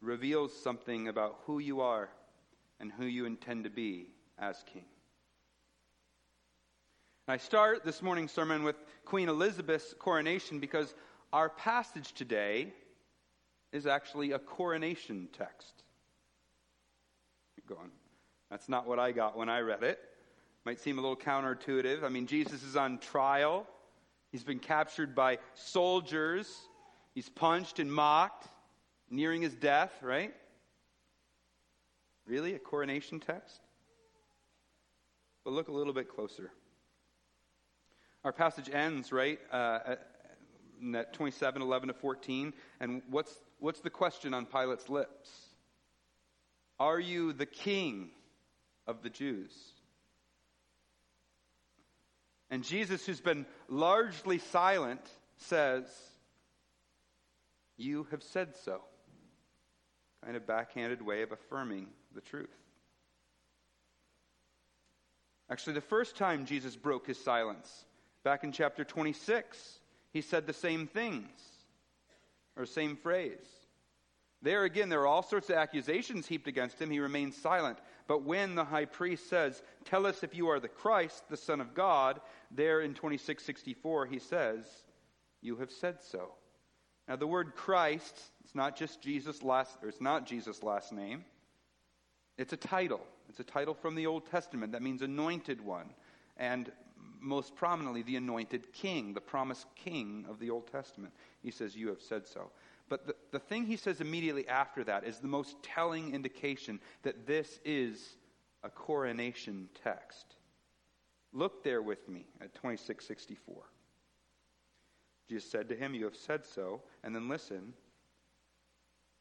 reveals 0.00 0.52
something 0.54 1.08
about 1.08 1.40
who 1.44 1.58
you 1.58 1.80
are 1.80 2.08
and 2.80 2.92
who 2.92 3.04
you 3.04 3.26
intend 3.26 3.64
to 3.64 3.70
be 3.70 4.06
as 4.38 4.64
king. 4.72 4.84
I 7.26 7.36
start 7.36 7.84
this 7.84 8.00
morning's 8.00 8.32
sermon 8.32 8.62
with 8.62 8.76
Queen 9.04 9.28
Elizabeth's 9.28 9.92
coronation 9.98 10.60
because 10.60 10.94
our 11.32 11.50
passage 11.50 12.14
today 12.14 12.72
is 13.70 13.86
actually 13.86 14.32
a 14.32 14.38
coronation 14.38 15.28
text. 15.36 15.82
Going. 17.68 17.90
That's 18.50 18.68
not 18.68 18.86
what 18.86 18.98
I 18.98 19.12
got 19.12 19.36
when 19.36 19.48
I 19.48 19.60
read 19.60 19.82
it. 19.82 19.98
Might 20.64 20.80
seem 20.80 20.98
a 20.98 21.02
little 21.02 21.16
counterintuitive. 21.16 22.02
I 22.02 22.08
mean, 22.08 22.26
Jesus 22.26 22.62
is 22.62 22.76
on 22.76 22.98
trial. 22.98 23.66
He's 24.32 24.42
been 24.42 24.58
captured 24.58 25.14
by 25.14 25.38
soldiers. 25.54 26.54
He's 27.14 27.28
punched 27.28 27.78
and 27.78 27.92
mocked, 27.92 28.46
nearing 29.10 29.42
his 29.42 29.54
death, 29.54 29.92
right? 30.02 30.34
Really? 32.26 32.54
A 32.54 32.58
coronation 32.58 33.20
text? 33.20 33.60
But 35.44 35.52
look 35.52 35.68
a 35.68 35.72
little 35.72 35.94
bit 35.94 36.08
closer. 36.08 36.50
Our 38.24 38.32
passage 38.32 38.70
ends, 38.72 39.12
right, 39.12 39.38
uh, 39.52 39.96
at 40.94 41.12
27, 41.12 41.62
11 41.62 41.88
to 41.88 41.94
14. 41.94 42.52
And 42.80 43.02
what's, 43.10 43.34
what's 43.58 43.80
the 43.80 43.90
question 43.90 44.34
on 44.34 44.46
Pilate's 44.46 44.88
lips? 44.88 45.47
Are 46.80 47.00
you 47.00 47.32
the 47.32 47.46
king 47.46 48.10
of 48.86 49.02
the 49.02 49.10
Jews? 49.10 49.52
And 52.50 52.64
Jesus, 52.64 53.04
who's 53.04 53.20
been 53.20 53.46
largely 53.68 54.38
silent, 54.38 55.02
says, 55.36 55.84
You 57.76 58.06
have 58.10 58.22
said 58.22 58.56
so. 58.64 58.80
Kind 60.24 60.36
of 60.36 60.46
backhanded 60.46 61.02
way 61.02 61.22
of 61.22 61.32
affirming 61.32 61.88
the 62.14 62.20
truth. 62.20 62.48
Actually, 65.50 65.74
the 65.74 65.80
first 65.80 66.16
time 66.16 66.44
Jesus 66.44 66.76
broke 66.76 67.06
his 67.06 67.22
silence, 67.22 67.84
back 68.22 68.44
in 68.44 68.52
chapter 68.52 68.84
26, 68.84 69.78
he 70.12 70.20
said 70.20 70.46
the 70.46 70.52
same 70.52 70.86
things, 70.86 71.40
or 72.56 72.66
same 72.66 72.96
phrase. 72.96 73.46
There 74.40 74.64
again, 74.64 74.88
there 74.88 75.00
are 75.00 75.06
all 75.06 75.22
sorts 75.22 75.50
of 75.50 75.56
accusations 75.56 76.26
heaped 76.26 76.46
against 76.46 76.80
him. 76.80 76.90
He 76.90 77.00
remains 77.00 77.36
silent. 77.36 77.78
But 78.06 78.22
when 78.22 78.54
the 78.54 78.64
high 78.64 78.84
priest 78.84 79.28
says, 79.28 79.62
Tell 79.84 80.06
us 80.06 80.22
if 80.22 80.34
you 80.34 80.48
are 80.48 80.60
the 80.60 80.68
Christ, 80.68 81.24
the 81.28 81.36
Son 81.36 81.60
of 81.60 81.74
God, 81.74 82.20
there 82.50 82.80
in 82.80 82.94
2664, 82.94 84.06
he 84.06 84.18
says, 84.18 84.64
You 85.42 85.56
have 85.56 85.70
said 85.70 85.98
so. 86.02 86.34
Now, 87.08 87.16
the 87.16 87.26
word 87.26 87.54
Christ, 87.56 88.14
it's 88.44 88.54
not 88.54 88.76
just 88.76 89.00
Jesus' 89.00 89.42
last, 89.42 89.78
or 89.82 89.88
it's 89.88 90.00
not 90.00 90.26
Jesus' 90.26 90.62
last 90.62 90.92
name. 90.92 91.24
It's 92.36 92.52
a 92.52 92.56
title. 92.56 93.00
It's 93.28 93.40
a 93.40 93.44
title 93.44 93.74
from 93.74 93.94
the 93.94 94.06
Old 94.06 94.26
Testament 94.30 94.72
that 94.72 94.82
means 94.82 95.02
anointed 95.02 95.60
one. 95.60 95.90
And 96.36 96.70
most 97.20 97.56
prominently, 97.56 98.02
the 98.02 98.16
anointed 98.16 98.72
king, 98.72 99.14
the 99.14 99.20
promised 99.20 99.66
king 99.74 100.24
of 100.28 100.38
the 100.38 100.50
Old 100.50 100.70
Testament. 100.70 101.12
He 101.42 101.50
says, 101.50 101.74
You 101.74 101.88
have 101.88 102.00
said 102.00 102.26
so. 102.26 102.50
But 102.88 103.06
the, 103.06 103.14
the 103.32 103.38
thing 103.38 103.66
he 103.66 103.76
says 103.76 104.00
immediately 104.00 104.48
after 104.48 104.84
that 104.84 105.04
is 105.04 105.18
the 105.18 105.28
most 105.28 105.62
telling 105.62 106.14
indication 106.14 106.80
that 107.02 107.26
this 107.26 107.60
is 107.64 108.16
a 108.62 108.68
coronation 108.68 109.68
text. 109.82 110.36
Look 111.32 111.62
there 111.62 111.82
with 111.82 112.08
me 112.08 112.24
at 112.40 112.54
2664. 112.54 113.62
Jesus 115.28 115.50
said 115.50 115.68
to 115.68 115.76
him, 115.76 115.94
You 115.94 116.04
have 116.04 116.16
said 116.16 116.46
so. 116.46 116.82
And 117.04 117.14
then 117.14 117.28
listen. 117.28 117.74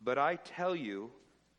But 0.02 0.18
I 0.18 0.36
tell 0.36 0.76
you, 0.76 1.12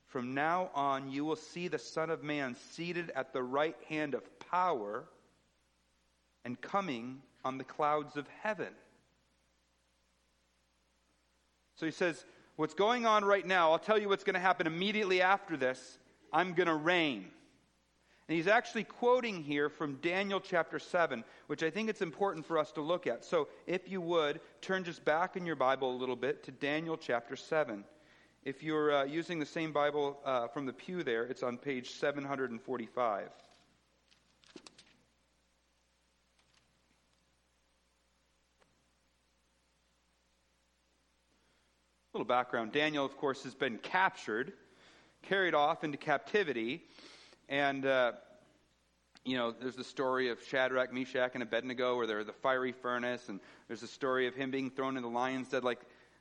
from 0.07 0.33
now 0.33 0.71
on 0.75 1.11
you 1.11 1.25
will 1.25 1.37
see 1.37 1.69
the 1.69 1.79
Son 1.79 2.09
of 2.09 2.23
Man 2.23 2.57
seated 2.73 3.11
at 3.15 3.33
the 3.33 3.43
right 3.43 3.77
hand 3.88 4.15
of 4.15 4.23
power 4.50 5.05
and 6.45 6.59
coming 6.61 7.21
on 7.45 7.59
the 7.59 7.65
clouds 7.65 8.17
of 8.17 8.27
heaven. 8.43 8.73
So 11.78 11.87
he 11.87 11.92
says, 11.92 12.25
What's 12.56 12.75
going 12.75 13.06
on 13.06 13.25
right 13.25 13.47
now, 13.47 13.70
I'll 13.70 13.78
tell 13.78 13.99
you 14.00 14.08
what's 14.08 14.25
going 14.25 14.35
to 14.35 14.40
happen 14.40 14.66
immediately 14.66 15.23
after 15.23 15.56
this. 15.56 15.99
I'm 16.32 16.54
going 16.54 16.66
to 16.66 16.75
reign. 16.75 17.28
And 18.28 18.37
he's 18.37 18.49
actually 18.49 18.82
quoting 18.82 19.44
here 19.44 19.68
from 19.68 19.94
Daniel 20.02 20.40
chapter 20.40 20.80
7, 20.80 21.23
which 21.47 21.62
I 21.62 21.70
think 21.70 21.88
it's 21.88 22.02
important 22.02 22.44
for 22.44 22.58
us 22.58 22.73
to 22.73 22.80
look 22.80 23.06
at. 23.06 23.25
So 23.25 23.47
if 23.68 23.88
you 23.88 24.00
would, 24.00 24.40
turn 24.61 24.82
just 24.82 25.04
back 25.04 25.37
in 25.37 25.47
your 25.47 25.54
Bible 25.54 25.94
a 25.94 25.97
little 25.97 26.16
bit 26.16 26.42
to 26.44 26.50
Daniel 26.50 26.97
chapter 26.97 27.37
7. 27.37 27.85
If 28.44 28.61
you're 28.61 28.92
uh, 28.92 29.04
using 29.04 29.38
the 29.38 29.47
same 29.47 29.73
Bible 29.73 30.18
uh, 30.25 30.49
from 30.49 30.66
the 30.66 30.73
pew 30.73 31.04
there, 31.04 31.23
it's 31.26 31.44
on 31.44 31.58
page 31.58 31.90
745. 31.92 33.28
Little 42.18 42.26
background 42.26 42.72
Daniel, 42.72 43.04
of 43.04 43.16
course, 43.16 43.44
has 43.44 43.54
been 43.54 43.78
captured, 43.78 44.52
carried 45.22 45.54
off 45.54 45.84
into 45.84 45.96
captivity, 45.96 46.82
and, 47.48 47.87
uh, 47.87 48.10
you 49.25 49.37
know, 49.37 49.52
there's 49.52 49.76
the 49.76 49.84
story 49.84 50.28
of 50.28 50.42
Shadrach, 50.42 50.92
Meshach, 50.92 51.30
and 51.34 51.44
Abednego, 51.44 51.96
where 51.96 52.08
they're 52.08 52.25
the 52.25 52.32
fiery 52.32 52.72
furnace, 52.72 53.28
and 53.28 53.38
there's 53.68 53.82
the 53.82 53.87
story 53.87 54.26
of 54.26 54.34
him 54.34 54.50
being 54.50 54.68
thrown 54.68 54.96
in 54.96 55.04
the 55.04 55.08
lion's 55.08 55.50
den. 55.50 55.62
Like, 55.62 55.78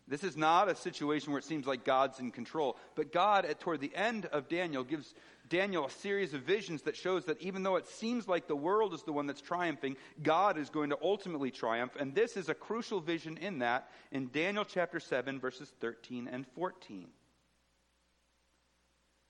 this 0.07 0.23
is 0.23 0.37
not 0.37 0.69
a 0.69 0.75
situation 0.75 1.31
where 1.31 1.39
it 1.39 1.45
seems 1.45 1.65
like 1.65 1.83
God's 1.83 2.19
in 2.19 2.29
control. 2.29 2.77
But 2.93 3.11
God, 3.11 3.45
at, 3.45 3.59
toward 3.59 3.81
the 3.81 3.95
end 3.95 4.27
of 4.27 4.47
Daniel, 4.47 4.83
gives 4.83 5.15
Daniel 5.49 5.85
a 5.85 5.89
series 5.89 6.33
of 6.33 6.41
visions 6.41 6.81
that 6.83 6.95
shows 6.95 7.25
that 7.25 7.41
even 7.41 7.63
though 7.63 7.75
it 7.75 7.87
seems 7.87 8.27
like 8.27 8.47
the 8.47 8.55
world 8.55 8.93
is 8.93 9.03
the 9.03 9.13
one 9.13 9.27
that's 9.27 9.41
triumphing, 9.41 9.95
God 10.21 10.57
is 10.57 10.69
going 10.69 10.89
to 10.89 10.97
ultimately 11.01 11.51
triumph. 11.51 11.93
And 11.99 12.13
this 12.13 12.37
is 12.37 12.49
a 12.49 12.53
crucial 12.53 12.99
vision 12.99 13.37
in 13.37 13.59
that 13.59 13.89
in 14.11 14.29
Daniel 14.31 14.65
chapter 14.65 14.99
7, 14.99 15.39
verses 15.39 15.71
13 15.79 16.27
and 16.31 16.45
14. 16.55 17.07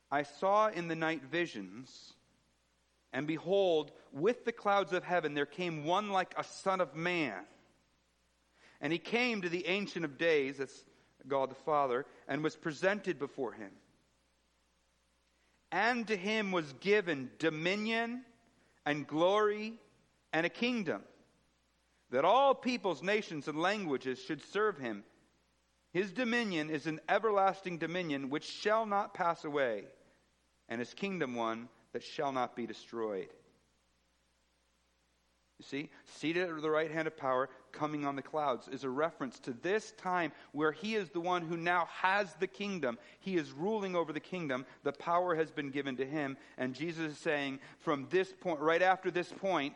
I 0.10 0.24
saw 0.24 0.68
in 0.70 0.88
the 0.88 0.96
night 0.96 1.24
visions, 1.24 2.14
and 3.12 3.28
behold, 3.28 3.92
with 4.14 4.46
the 4.46 4.52
clouds 4.52 4.94
of 4.94 5.04
heaven 5.04 5.34
there 5.34 5.46
came 5.46 5.84
one 5.84 6.10
like 6.10 6.34
a 6.38 6.44
son 6.44 6.82
of 6.82 6.96
man. 6.96 7.44
And 8.80 8.94
he 8.94 9.00
came 9.00 9.42
to 9.42 9.50
the 9.50 9.68
Ancient 9.68 10.06
of 10.06 10.18
Days, 10.18 10.58
that's 10.58 10.84
God 11.28 11.50
the 11.50 11.56
Father, 11.56 12.06
and 12.28 12.44
was 12.44 12.56
presented 12.56 13.20
before 13.20 13.54
him 13.54 13.72
and 15.72 16.08
to 16.08 16.16
him 16.16 16.52
was 16.52 16.74
given 16.80 17.30
dominion 17.40 18.24
and 18.86 19.08
glory 19.08 19.74
and 20.34 20.46
a 20.46 20.50
kingdom, 20.50 21.02
that 22.12 22.26
all 22.26 22.56
peoples, 22.56 23.04
nations, 23.04 23.48
and 23.48 23.60
languages 23.60 24.20
should 24.20 24.42
serve 24.52 24.78
him. 24.78 25.04
His 25.92 26.12
dominion 26.12 26.70
is 26.70 26.88
an 26.88 27.00
everlasting 27.10 27.78
dominion 27.78 28.30
which 28.30 28.46
shall 28.46 28.86
not 28.86 29.14
pass 29.14 29.44
away, 29.44 29.84
and 30.70 30.80
his 30.80 30.94
kingdom 30.94 31.36
one 31.36 31.70
that 31.94 32.04
shall 32.04 32.32
not 32.32 32.56
be 32.56 32.68
destroyed. 32.68 33.30
You 35.60 35.66
see, 35.66 35.90
seated 36.06 36.50
at 36.50 36.62
the 36.62 36.70
right 36.70 36.92
hand 36.92 37.08
of 37.08 37.18
power, 37.18 37.50
coming 37.78 38.06
on 38.06 38.16
the 38.16 38.22
clouds, 38.22 38.68
is 38.68 38.84
a 38.84 38.90
reference 38.90 39.40
to 39.40 39.54
this 39.54 39.92
time 39.98 40.32
where 40.52 40.72
he 40.72 40.96
is 40.96 41.10
the 41.10 41.20
one 41.20 41.42
who 41.42 41.56
now 41.58 41.88
has 41.92 42.34
the 42.40 42.48
kingdom. 42.48 42.98
He 43.20 43.38
is 43.38 43.52
ruling 43.52 43.96
over 43.96 44.12
the 44.12 44.20
kingdom. 44.20 44.66
The 44.84 44.92
power 44.92 45.36
has 45.36 45.52
been 45.52 45.70
given 45.70 45.96
to 45.98 46.06
him. 46.06 46.38
And 46.58 46.74
Jesus 46.74 47.14
is 47.14 47.18
saying, 47.18 47.60
from 47.80 48.08
this 48.10 48.34
point, 48.34 48.60
right 48.60 48.82
after 48.82 49.12
this 49.12 49.32
point, 49.32 49.76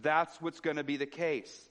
that's 0.00 0.40
what's 0.40 0.60
going 0.60 0.76
to 0.76 0.84
be 0.84 0.96
the 0.96 1.06
case. 1.06 1.68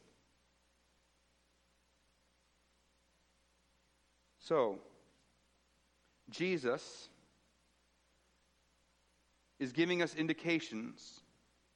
So, 4.39 4.79
Jesus 6.29 7.09
is 9.59 9.71
giving 9.71 10.01
us 10.01 10.15
indications 10.15 11.21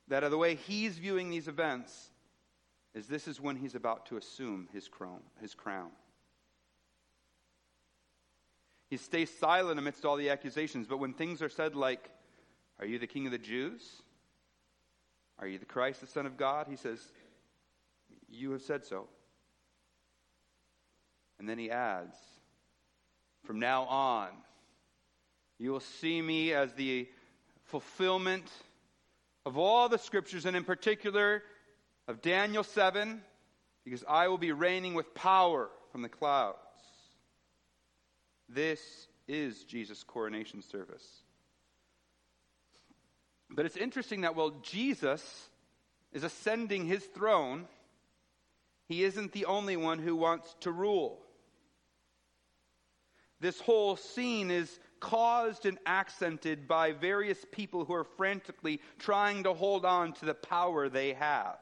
that 0.08 0.24
of 0.24 0.32
the 0.32 0.38
way 0.38 0.56
he's 0.56 0.98
viewing 0.98 1.30
these 1.30 1.48
events 1.48 2.11
is 2.94 3.08
this 3.08 3.28
is 3.28 3.40
when 3.40 3.56
he's 3.56 3.76
about 3.76 4.06
to 4.08 4.18
assume 4.18 4.68
his 4.74 4.88
crown. 4.88 5.22
His 5.40 5.54
crown. 5.54 5.92
He 8.90 8.98
stays 8.98 9.30
silent 9.30 9.80
amidst 9.80 10.04
all 10.04 10.18
the 10.18 10.30
accusations, 10.30 10.86
but 10.88 10.98
when 10.98 11.14
things 11.14 11.42
are 11.42 11.50
said 11.50 11.76
like, 11.76 12.10
Are 12.80 12.86
you 12.86 13.00
the 13.00 13.08
king 13.08 13.26
of 13.26 13.32
the 13.32 13.38
Jews? 13.38 14.02
Are 15.40 15.48
you 15.48 15.58
the 15.58 15.66
Christ, 15.66 16.02
the 16.02 16.08
Son 16.08 16.26
of 16.26 16.38
God? 16.38 16.68
He 16.70 16.76
says, 16.76 17.00
You 18.30 18.52
have 18.52 18.62
said 18.62 18.84
so. 18.84 19.08
And 21.40 21.48
then 21.48 21.58
he 21.58 21.72
adds, 21.72 22.16
From 23.46 23.60
now 23.60 23.84
on, 23.84 24.30
you 25.58 25.72
will 25.72 25.80
see 25.80 26.22
me 26.22 26.54
as 26.54 26.74
the 26.74 27.08
fulfillment 27.64 28.52
of 29.46 29.58
all 29.58 29.88
the 29.88 29.98
scriptures, 29.98 30.46
and 30.46 30.58
in 30.58 30.66
particular 30.66 31.44
of 32.12 32.22
Daniel 32.22 32.64
7, 32.64 33.22
because 33.86 34.04
I 34.08 34.28
will 34.28 34.38
be 34.38 34.52
reigning 34.52 34.94
with 34.94 35.16
power 35.16 35.70
from 35.92 36.02
the 36.02 36.10
clouds. 36.10 36.58
This 38.50 38.82
is 39.30 39.64
Jesus' 39.64 40.04
coronation 40.04 40.62
service. 40.62 41.08
But 43.50 43.66
it's 43.66 43.78
interesting 43.78 44.22
that 44.22 44.36
while 44.36 44.52
Jesus 44.62 45.50
is 46.12 46.26
ascending 46.26 46.86
his 46.86 47.04
throne, 47.04 47.66
he 48.90 49.06
isn't 49.06 49.32
the 49.32 49.46
only 49.46 49.78
one 49.78 50.00
who 50.00 50.18
wants 50.18 50.54
to 50.62 50.72
rule. 50.72 51.22
This 53.40 53.60
whole 53.62 53.96
scene 53.96 54.52
is 54.52 54.80
caused 55.00 55.66
and 55.66 55.80
accented 55.86 56.68
by 56.68 56.92
various 56.92 57.44
people 57.54 57.86
who 57.86 57.94
are 57.94 58.04
frantically 58.04 58.82
trying 59.00 59.44
to 59.44 59.54
hold 59.54 59.86
on 59.86 60.12
to 60.14 60.26
the 60.26 60.34
power 60.34 60.90
they 60.90 61.14
have. 61.14 61.58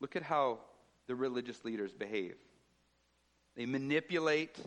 Look 0.00 0.16
at 0.16 0.22
how 0.22 0.58
the 1.06 1.14
religious 1.14 1.64
leaders 1.64 1.92
behave. 1.92 2.36
They 3.56 3.66
manipulate, 3.66 4.58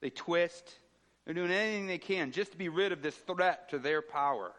they 0.00 0.10
twist, 0.10 0.78
they're 1.24 1.34
doing 1.34 1.50
anything 1.50 1.86
they 1.86 1.98
can 1.98 2.32
just 2.32 2.52
to 2.52 2.58
be 2.58 2.68
rid 2.68 2.92
of 2.92 3.02
this 3.02 3.14
threat 3.14 3.70
to 3.70 3.78
their 3.78 4.02
power. 4.02 4.52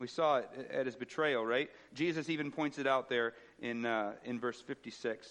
We 0.00 0.08
saw 0.08 0.38
it 0.38 0.50
at 0.72 0.86
his 0.86 0.96
betrayal, 0.96 1.44
right? 1.44 1.70
Jesus 1.92 2.28
even 2.28 2.50
points 2.50 2.78
it 2.78 2.86
out 2.86 3.08
there 3.08 3.34
in, 3.60 3.86
uh, 3.86 4.12
in 4.24 4.40
verse 4.40 4.60
56. 4.60 5.28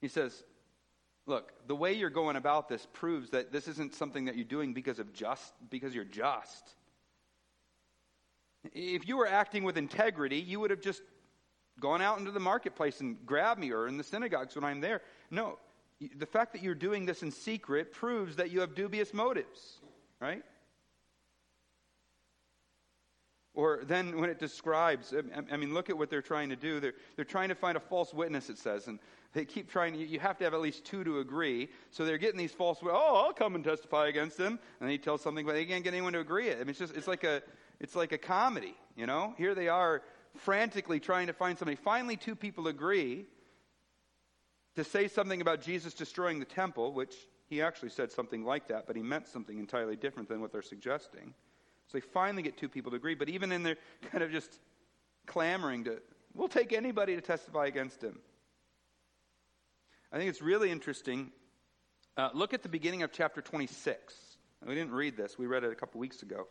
He 0.00 0.08
says, 0.08 0.42
Look, 1.26 1.52
the 1.66 1.76
way 1.76 1.92
you're 1.92 2.08
going 2.08 2.36
about 2.36 2.70
this 2.70 2.86
proves 2.94 3.30
that 3.30 3.52
this 3.52 3.68
isn't 3.68 3.94
something 3.94 4.24
that 4.24 4.36
you're 4.36 4.46
doing 4.46 4.72
because 4.72 4.98
of 4.98 5.12
just 5.12 5.52
because 5.68 5.94
you're 5.94 6.04
just. 6.04 6.74
If 8.72 9.06
you 9.06 9.18
were 9.18 9.26
acting 9.26 9.62
with 9.62 9.76
integrity, 9.76 10.38
you 10.38 10.58
would 10.58 10.70
have 10.70 10.80
just 10.80 11.02
gone 11.80 12.02
out 12.02 12.18
into 12.18 12.30
the 12.30 12.40
marketplace 12.40 13.00
and 13.00 13.16
grabbed 13.26 13.60
me 13.60 13.72
or 13.72 13.88
in 13.88 13.96
the 13.96 14.04
synagogues 14.04 14.54
when 14.54 14.64
I'm 14.64 14.80
there. 14.80 15.02
No, 15.30 15.58
the 16.16 16.26
fact 16.26 16.52
that 16.52 16.62
you're 16.62 16.74
doing 16.74 17.06
this 17.06 17.22
in 17.22 17.30
secret 17.30 17.92
proves 17.92 18.36
that 18.36 18.50
you 18.50 18.60
have 18.60 18.74
dubious 18.74 19.12
motives, 19.12 19.78
right? 20.20 20.42
Or 23.54 23.80
then 23.82 24.20
when 24.20 24.30
it 24.30 24.38
describes, 24.38 25.12
I 25.50 25.56
mean, 25.56 25.74
look 25.74 25.90
at 25.90 25.98
what 25.98 26.10
they're 26.10 26.22
trying 26.22 26.50
to 26.50 26.56
do. 26.56 26.78
They're, 26.78 26.94
they're 27.16 27.24
trying 27.24 27.48
to 27.48 27.56
find 27.56 27.76
a 27.76 27.80
false 27.80 28.14
witness, 28.14 28.50
it 28.50 28.58
says. 28.58 28.86
And 28.86 29.00
they 29.32 29.44
keep 29.44 29.68
trying, 29.68 29.96
you 29.96 30.20
have 30.20 30.38
to 30.38 30.44
have 30.44 30.54
at 30.54 30.60
least 30.60 30.84
two 30.84 31.02
to 31.02 31.18
agree. 31.18 31.68
So 31.90 32.04
they're 32.04 32.18
getting 32.18 32.38
these 32.38 32.52
false, 32.52 32.78
oh, 32.84 33.24
I'll 33.24 33.32
come 33.32 33.56
and 33.56 33.64
testify 33.64 34.06
against 34.06 34.36
them. 34.36 34.60
And 34.80 34.88
he 34.88 34.96
tells 34.96 35.22
something, 35.22 35.44
but 35.44 35.54
they 35.54 35.64
can't 35.64 35.82
get 35.82 35.92
anyone 35.92 36.12
to 36.12 36.20
agree 36.20 36.48
it. 36.48 36.58
I 36.58 36.60
mean, 36.60 36.68
it's 36.68 36.78
just, 36.78 36.96
it's 36.96 37.08
like 37.08 37.24
a, 37.24 37.42
it's 37.80 37.96
like 37.96 38.12
a 38.12 38.18
comedy, 38.18 38.76
you 38.96 39.06
know? 39.06 39.34
Here 39.36 39.56
they 39.56 39.66
are 39.66 40.02
frantically 40.36 41.00
trying 41.00 41.26
to 41.26 41.32
find 41.32 41.58
somebody. 41.58 41.76
Finally, 41.76 42.16
two 42.16 42.36
people 42.36 42.68
agree 42.68 43.26
to 44.76 44.84
say 44.84 45.08
something 45.08 45.40
about 45.40 45.60
Jesus 45.60 45.94
destroying 45.94 46.38
the 46.38 46.44
temple, 46.44 46.92
which 46.92 47.14
he 47.48 47.62
actually 47.62 47.88
said 47.88 48.12
something 48.12 48.44
like 48.44 48.68
that, 48.68 48.86
but 48.86 48.94
he 48.94 49.02
meant 49.02 49.26
something 49.26 49.58
entirely 49.58 49.96
different 49.96 50.28
than 50.28 50.40
what 50.40 50.52
they're 50.52 50.62
suggesting. 50.62 51.34
So 51.86 51.96
they 51.98 52.00
finally 52.00 52.42
get 52.42 52.56
two 52.56 52.68
people 52.68 52.90
to 52.90 52.96
agree, 52.96 53.14
but 53.14 53.28
even 53.28 53.50
in 53.50 53.62
their 53.62 53.76
kind 54.12 54.22
of 54.22 54.30
just 54.30 54.60
clamoring 55.26 55.84
to, 55.84 56.00
we'll 56.34 56.48
take 56.48 56.72
anybody 56.72 57.14
to 57.14 57.20
testify 57.20 57.66
against 57.66 58.02
him. 58.02 58.18
I 60.12 60.18
think 60.18 60.30
it's 60.30 60.42
really 60.42 60.70
interesting. 60.70 61.32
Uh, 62.16 62.30
look 62.34 62.54
at 62.54 62.62
the 62.62 62.68
beginning 62.68 63.02
of 63.02 63.12
chapter 63.12 63.40
26. 63.40 64.14
We 64.66 64.74
didn't 64.74 64.92
read 64.92 65.16
this, 65.16 65.38
we 65.38 65.46
read 65.46 65.64
it 65.64 65.72
a 65.72 65.76
couple 65.76 66.00
weeks 66.00 66.22
ago. 66.22 66.46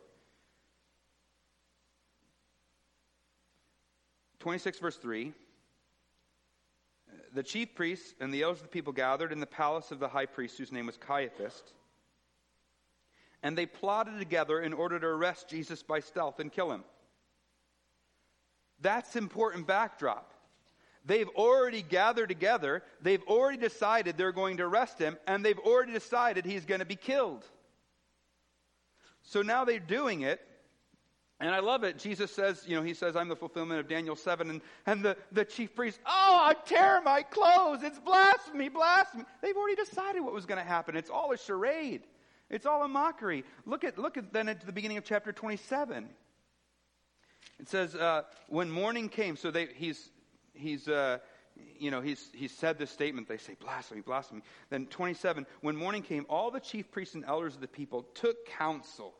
26, 4.40 4.78
verse 4.78 4.96
3. 4.96 5.32
The 7.34 7.42
chief 7.42 7.74
priests 7.74 8.14
and 8.20 8.32
the 8.32 8.42
elders 8.42 8.60
of 8.60 8.64
the 8.64 8.70
people 8.70 8.92
gathered 8.92 9.32
in 9.32 9.40
the 9.40 9.46
palace 9.46 9.90
of 9.90 9.98
the 9.98 10.08
high 10.08 10.26
priest, 10.26 10.58
whose 10.58 10.72
name 10.72 10.86
was 10.86 10.96
Caiaphas 10.96 11.62
and 13.42 13.56
they 13.56 13.66
plotted 13.66 14.18
together 14.18 14.60
in 14.60 14.72
order 14.72 14.98
to 14.98 15.06
arrest 15.06 15.48
Jesus 15.48 15.82
by 15.82 16.00
stealth 16.00 16.40
and 16.40 16.50
kill 16.50 16.72
him. 16.72 16.84
That's 18.80 19.16
important 19.16 19.66
backdrop. 19.66 20.34
They've 21.04 21.28
already 21.28 21.82
gathered 21.82 22.28
together, 22.28 22.82
they've 23.00 23.22
already 23.22 23.58
decided 23.58 24.16
they're 24.16 24.32
going 24.32 24.58
to 24.58 24.64
arrest 24.64 24.98
him, 24.98 25.16
and 25.26 25.44
they've 25.44 25.58
already 25.58 25.92
decided 25.92 26.44
he's 26.44 26.64
going 26.64 26.80
to 26.80 26.86
be 26.86 26.96
killed. 26.96 27.44
So 29.22 29.42
now 29.42 29.64
they're 29.64 29.78
doing 29.78 30.22
it, 30.22 30.40
and 31.40 31.54
I 31.54 31.60
love 31.60 31.84
it. 31.84 31.98
Jesus 31.98 32.32
says, 32.32 32.64
you 32.66 32.74
know, 32.74 32.82
he 32.82 32.94
says, 32.94 33.14
I'm 33.14 33.28
the 33.28 33.36
fulfillment 33.36 33.78
of 33.78 33.86
Daniel 33.86 34.16
7. 34.16 34.50
And, 34.50 34.60
and 34.86 35.04
the, 35.04 35.16
the 35.30 35.44
chief 35.44 35.72
priest, 35.74 36.00
oh, 36.04 36.38
I 36.40 36.54
tear 36.66 37.00
my 37.00 37.22
clothes. 37.22 37.84
It's 37.84 37.98
blasphemy, 38.00 38.68
blasphemy. 38.68 39.24
They've 39.40 39.56
already 39.56 39.76
decided 39.76 40.20
what 40.22 40.32
was 40.32 40.46
going 40.46 40.58
to 40.58 40.66
happen. 40.66 40.96
It's 40.96 41.10
all 41.10 41.30
a 41.30 41.38
charade. 41.38 42.02
It's 42.50 42.66
all 42.66 42.82
a 42.82 42.88
mockery. 42.88 43.44
Look 43.66 43.84
at, 43.84 43.98
look 43.98 44.16
at 44.16 44.32
then 44.32 44.48
at 44.48 44.66
the 44.66 44.72
beginning 44.72 44.96
of 44.96 45.04
chapter 45.04 45.30
27. 45.30 46.08
It 47.60 47.68
says, 47.68 47.94
uh, 47.94 48.22
when 48.48 48.68
morning 48.68 49.08
came, 49.08 49.36
so 49.36 49.52
they, 49.52 49.66
he's, 49.66 50.10
he's, 50.54 50.88
uh, 50.88 51.18
you 51.78 51.92
know, 51.92 52.00
he's, 52.00 52.30
he's 52.34 52.52
said 52.52 52.78
this 52.78 52.90
statement. 52.90 53.28
They 53.28 53.36
say, 53.36 53.54
blasphemy, 53.60 54.00
blasphemy. 54.00 54.42
Then 54.70 54.86
27, 54.86 55.46
when 55.60 55.76
morning 55.76 56.02
came, 56.02 56.26
all 56.28 56.50
the 56.50 56.60
chief 56.60 56.90
priests 56.90 57.14
and 57.14 57.24
elders 57.24 57.54
of 57.54 57.60
the 57.60 57.68
people 57.68 58.06
took 58.14 58.44
counsel 58.46 59.14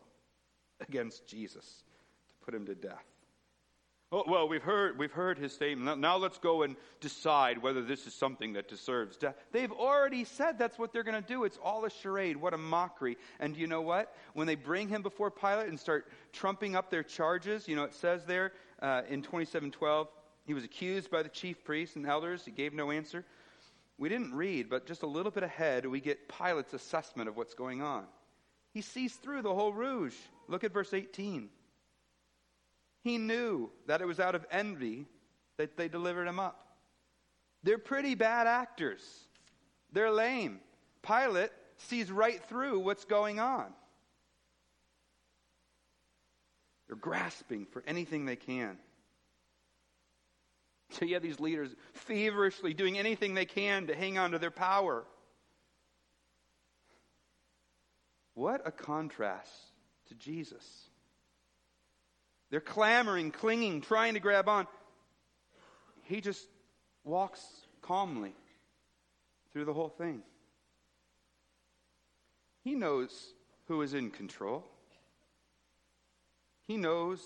against 0.81 1.25
Jesus 1.29 1.85
put 2.49 2.55
him 2.55 2.65
to 2.65 2.75
death. 2.75 3.05
Oh, 4.11 4.25
well, 4.27 4.49
we've 4.49 4.63
heard, 4.63 4.99
we've 4.99 5.13
heard 5.13 5.37
his 5.37 5.53
statement. 5.53 6.01
Now 6.01 6.17
let's 6.17 6.39
go 6.39 6.63
and 6.63 6.77
decide 6.99 7.59
whether 7.59 7.83
this 7.83 8.07
is 8.07 8.15
something 8.15 8.55
that 8.55 8.69
deserves 8.71 9.19
death. 9.19 9.35
They've 9.53 9.71
already 9.71 10.25
said 10.25 10.59
that's 10.59 10.79
what 10.79 10.95
they're 10.95 11.03
going 11.03 11.23
to 11.23 11.29
do. 11.29 11.45
It's 11.45 11.59
all 11.63 11.85
a 11.85 11.91
charade. 11.91 12.39
What 12.39 12.55
a 12.55 12.57
mockery. 12.57 13.19
And 13.39 13.55
you 13.55 13.67
know 13.67 13.83
what? 13.83 14.15
When 14.33 14.47
they 14.47 14.55
bring 14.55 14.89
him 14.89 15.03
before 15.03 15.31
Pilate 15.31 15.69
and 15.69 15.79
start 15.79 16.07
trumping 16.33 16.75
up 16.75 16.91
their 16.91 17.03
charges, 17.03 17.69
you 17.69 17.77
know, 17.77 17.85
it 17.85 17.93
says 17.93 18.25
there 18.25 18.53
uh, 18.81 19.03
in 19.11 19.21
2712, 19.21 20.09
he 20.47 20.55
was 20.55 20.65
accused 20.65 21.11
by 21.11 21.23
the 21.23 21.29
chief 21.29 21.63
priests 21.63 21.97
and 21.97 22.07
elders. 22.07 22.47
He 22.47 22.51
gave 22.51 22.73
no 22.73 22.91
answer. 22.91 23.27
We 23.99 24.09
didn't 24.09 24.35
read, 24.35 24.71
but 24.71 24.87
just 24.87 25.03
a 25.03 25.07
little 25.07 25.33
bit 25.33 25.43
ahead, 25.43 25.85
we 25.85 26.01
get 26.01 26.31
Pilate's 26.31 26.73
assessment 26.73 27.29
of 27.29 27.37
what's 27.37 27.53
going 27.53 27.83
on. 27.83 28.07
He 28.73 28.81
sees 28.81 29.17
through 29.17 29.43
the 29.43 29.53
whole 29.53 29.75
rouge. 29.75 30.15
Look 30.47 30.65
at 30.65 30.73
verse 30.73 30.95
18. 30.95 31.51
He 33.03 33.19
knew 33.19 33.71
that 33.87 34.01
it 34.01 34.07
was 34.07 34.21
out 34.21 34.35
of 34.35 34.47
envy 34.51 35.07
that 35.57 35.77
they 35.77 35.89
delivered 35.89 36.27
him 36.27 36.39
up. 36.39 36.77
They're 37.63 37.79
pretty 37.79 38.15
bad 38.15 38.47
actors. 38.47 39.03
They're 39.93 40.11
lame. 40.11 40.61
Pilate 41.03 41.51
sees 41.79 42.11
right 42.11 42.43
through 42.45 42.81
what's 42.81 43.05
going 43.05 43.41
on. 43.41 43.67
They're 46.87 46.97
grasping 46.97 47.67
for 47.67 47.83
anything 47.87 48.25
they 48.25 48.37
can. 48.37 48.79
So 50.91 51.05
you 51.05 51.15
have 51.15 51.23
these 51.23 51.39
leaders 51.39 51.75
feverishly 51.93 52.73
doing 52.73 52.99
anything 52.99 53.35
they 53.35 53.45
can 53.45 53.89
to 53.89 53.95
hang 53.95 54.17
on 54.17 54.31
to 54.31 54.39
their 54.39 54.51
power. 54.51 55.05
What 58.35 58.63
a 58.65 58.71
contrast 58.71 59.53
to 60.09 60.15
Jesus. 60.15 60.88
They're 62.51 62.61
clamoring, 62.61 63.31
clinging, 63.31 63.83
trying 63.83 64.15
to 64.15 64.21
grab 64.21 64.49
on. 64.49 64.67
He 66.05 66.21
just 66.21 66.47
walks 67.05 67.43
calmly 67.83 68.35
through 69.53 69.67
the 69.67 69.75
whole 69.75 69.89
thing. 69.89 70.23
He 72.65 72.75
knows 72.75 73.35
who 73.67 73.83
is 73.83 73.95
in 73.95 74.11
control. 74.11 74.65
He 76.67 76.77
knows 76.77 77.21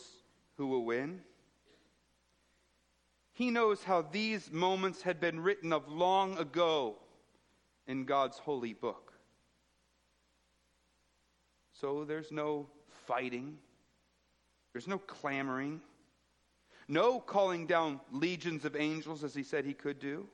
who 0.57 0.67
will 0.67 0.85
win. 0.85 1.21
He 3.33 3.51
knows 3.51 3.83
how 3.83 4.03
these 4.03 4.53
moments 4.53 5.03
had 5.03 5.21
been 5.21 5.41
written 5.41 5.73
of 5.73 5.89
long 5.89 6.37
ago 6.39 6.97
in 7.87 8.05
God's 8.05 8.39
holy 8.39 8.73
book. 8.73 9.13
So 11.73 12.05
there's 12.05 12.31
no 12.31 12.69
fighting, 13.07 13.59
there's 14.73 14.89
no 14.89 14.99
clamoring, 14.99 15.81
no 16.89 17.21
calling 17.21 17.67
down 17.67 18.01
legions 18.11 18.65
of 18.65 18.77
angels 18.77 19.23
as 19.25 19.35
he 19.35 19.43
said 19.43 19.65
he 19.65 19.75
could 19.75 19.99
do, 19.99 20.27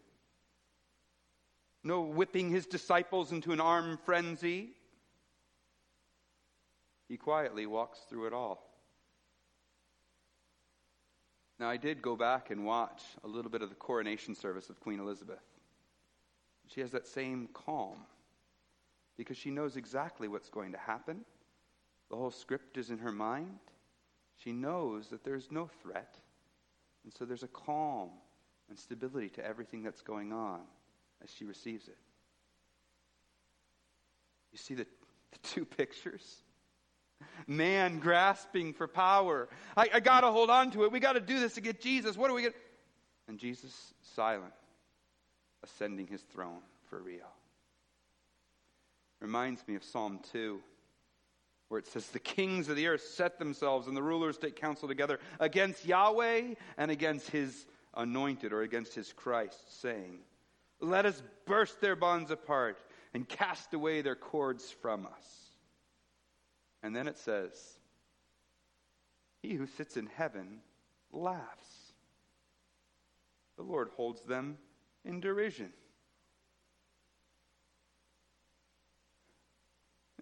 no 1.85 2.03
whipping 2.03 2.51
his 2.51 2.67
disciples 2.67 3.33
into 3.33 3.53
an 3.53 3.61
armed 3.61 3.99
frenzy. 4.01 4.71
He 7.09 7.17
quietly 7.17 7.67
walks 7.67 8.01
through 8.09 8.27
it 8.27 8.33
all. 8.33 8.65
Now, 11.59 11.69
I 11.69 11.77
did 11.77 12.03
go 12.03 12.15
back 12.15 12.51
and 12.51 12.65
watch 12.65 13.03
a 13.25 13.27
little 13.29 13.51
bit 13.51 13.63
of 13.63 13.69
the 13.69 13.75
coronation 13.75 14.35
service 14.35 14.71
of 14.71 14.79
Queen 14.79 15.01
Elizabeth. 15.01 15.43
She 16.69 16.81
has 16.83 16.93
that 16.93 17.07
same 17.07 17.49
calm 17.53 17.97
because 19.17 19.37
she 19.37 19.51
knows 19.51 19.77
exactly 19.77 20.29
what's 20.29 20.51
going 20.51 20.73
to 20.73 20.79
happen. 20.79 21.25
The 22.11 22.17
whole 22.17 22.31
script 22.31 22.77
is 22.77 22.91
in 22.91 22.99
her 22.99 23.11
mind. 23.11 23.59
She 24.43 24.53
knows 24.53 25.09
that 25.09 25.25
there's 25.25 25.51
no 25.51 25.69
threat. 25.83 26.17
And 27.05 27.13
so 27.13 27.25
there's 27.25 27.43
a 27.43 27.49
calm 27.49 28.11
and 28.69 28.79
stability 28.79 29.31
to 29.31 29.45
everything 29.45 29.83
that's 29.83 30.03
going 30.03 30.33
on 30.33 30.61
as 31.23 31.31
she 31.31 31.45
receives 31.45 31.89
it. 31.89 31.97
You 34.53 34.59
see 34.59 34.75
the, 34.75 34.87
the 35.33 35.39
two 35.43 35.65
pictures? 35.65 36.43
Man 37.47 37.99
grasping 37.99 38.73
for 38.73 38.87
power. 38.87 39.49
I, 39.77 39.89
I 39.95 40.01
got 40.01 40.21
to 40.21 40.29
hold 40.29 40.51
on 40.51 40.71
to 40.73 40.85
it. 40.85 40.93
We 40.93 41.01
got 41.01 41.15
to 41.15 41.21
do 41.21 41.41
this 41.41 41.55
to 41.55 41.61
get 41.61 41.81
Jesus. 41.81 42.17
What 42.17 42.31
are 42.31 42.35
we 42.35 42.43
going 42.43 42.53
to. 42.53 42.59
And 43.27 43.39
Jesus 43.39 43.93
silent, 44.15 44.55
ascending 45.65 46.07
his 46.07 46.23
throne 46.23 46.61
for 46.89 47.03
real. 47.03 47.29
Reminds 49.21 49.67
me 49.67 49.75
of 49.75 49.83
Psalm 49.83 50.21
2, 50.33 50.61
where 51.69 51.79
it 51.79 51.87
says, 51.87 52.07
The 52.09 52.19
kings 52.19 52.69
of 52.69 52.77
the 52.77 52.87
earth 52.87 53.03
set 53.03 53.39
themselves 53.39 53.87
and 53.87 53.97
the 53.97 54.03
rulers 54.03 54.39
take 54.39 54.57
counsel 54.57 54.89
together 54.89 55.21
against 55.39 55.85
Yahweh 55.85 56.55
and 56.77 56.91
against 56.91 57.31
his 57.31 57.67
anointed 57.95 58.53
or 58.53 58.63
against 58.63 58.95
his 58.95 59.13
Christ, 59.13 59.81
saying, 59.81 60.19
Let 60.81 61.07
us 61.07 61.23
burst 61.47 61.81
their 61.81 61.97
bonds 61.97 62.31
apart 62.31 62.81
and 63.15 63.29
cast 63.29 63.75
away 63.75 64.03
their 64.03 64.17
cords 64.17 64.71
from 64.71 65.07
us. 65.07 65.27
And 66.83 66.95
then 66.95 67.09
it 67.09 67.19
says, 67.19 67.53
He 69.43 69.55
who 69.55 69.67
sits 69.67 69.97
in 69.97 70.07
heaven 70.07 70.61
laughs. 71.13 71.67
The 73.57 73.65
Lord 73.65 73.89
holds 73.97 74.23
them 74.23 74.57
in 75.05 75.21
derision. 75.21 75.73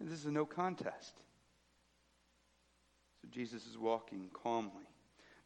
This 0.00 0.20
is 0.20 0.26
no 0.26 0.46
contest. 0.46 1.14
Jesus 3.30 3.66
is 3.66 3.78
walking 3.78 4.28
calmly. 4.32 4.88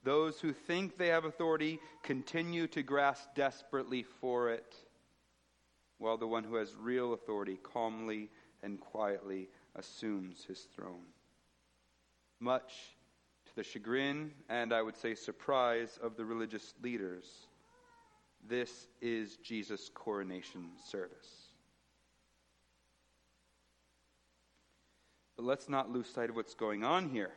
Those 0.02 0.40
who 0.40 0.52
think 0.52 0.96
they 0.96 1.08
have 1.08 1.24
authority 1.24 1.78
continue 2.02 2.66
to 2.68 2.82
grasp 2.82 3.34
desperately 3.34 4.02
for 4.02 4.50
it, 4.50 4.74
while 5.98 6.16
the 6.16 6.26
one 6.26 6.44
who 6.44 6.54
has 6.54 6.74
real 6.74 7.12
authority 7.12 7.58
calmly 7.62 8.30
and 8.62 8.80
quietly 8.80 9.48
assumes 9.76 10.44
his 10.44 10.60
throne. 10.74 11.04
Much 12.38 12.72
to 13.46 13.54
the 13.56 13.62
chagrin 13.62 14.32
and 14.48 14.72
I 14.72 14.80
would 14.80 14.96
say 14.96 15.14
surprise 15.14 15.98
of 16.02 16.16
the 16.16 16.24
religious 16.24 16.72
leaders, 16.82 17.26
this 18.48 18.88
is 19.02 19.36
Jesus' 19.36 19.90
coronation 19.92 20.70
service. 20.88 21.50
But 25.36 25.44
let's 25.44 25.68
not 25.68 25.90
lose 25.90 26.08
sight 26.08 26.30
of 26.30 26.36
what's 26.36 26.54
going 26.54 26.84
on 26.84 27.10
here. 27.10 27.32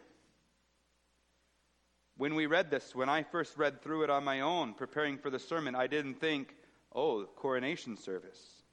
When 2.18 2.36
we 2.36 2.46
read 2.46 2.70
this, 2.70 2.94
when 2.94 3.10
I 3.10 3.24
first 3.24 3.58
read 3.58 3.82
through 3.82 4.04
it 4.04 4.10
on 4.10 4.24
my 4.24 4.42
own, 4.42 4.74
preparing 4.74 5.18
for 5.18 5.30
the 5.30 5.40
sermon, 5.40 5.76
I 5.76 5.88
didn't 5.88 6.16
think, 6.16 6.56
oh, 6.94 7.26
coronation 7.36 7.98
service 7.98 8.64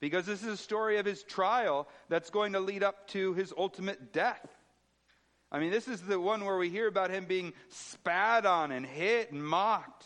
because 0.00 0.26
this 0.26 0.42
is 0.42 0.48
a 0.48 0.56
story 0.56 0.98
of 0.98 1.06
his 1.06 1.22
trial 1.22 1.88
that's 2.08 2.30
going 2.30 2.52
to 2.52 2.60
lead 2.60 2.82
up 2.82 3.08
to 3.08 3.34
his 3.34 3.52
ultimate 3.56 4.12
death. 4.12 4.46
I 5.50 5.58
mean, 5.58 5.70
this 5.70 5.88
is 5.88 6.02
the 6.02 6.20
one 6.20 6.44
where 6.44 6.58
we 6.58 6.68
hear 6.68 6.88
about 6.88 7.10
him 7.10 7.24
being 7.24 7.52
spat 7.68 8.44
on 8.44 8.72
and 8.72 8.84
hit 8.84 9.32
and 9.32 9.42
mocked. 9.42 10.04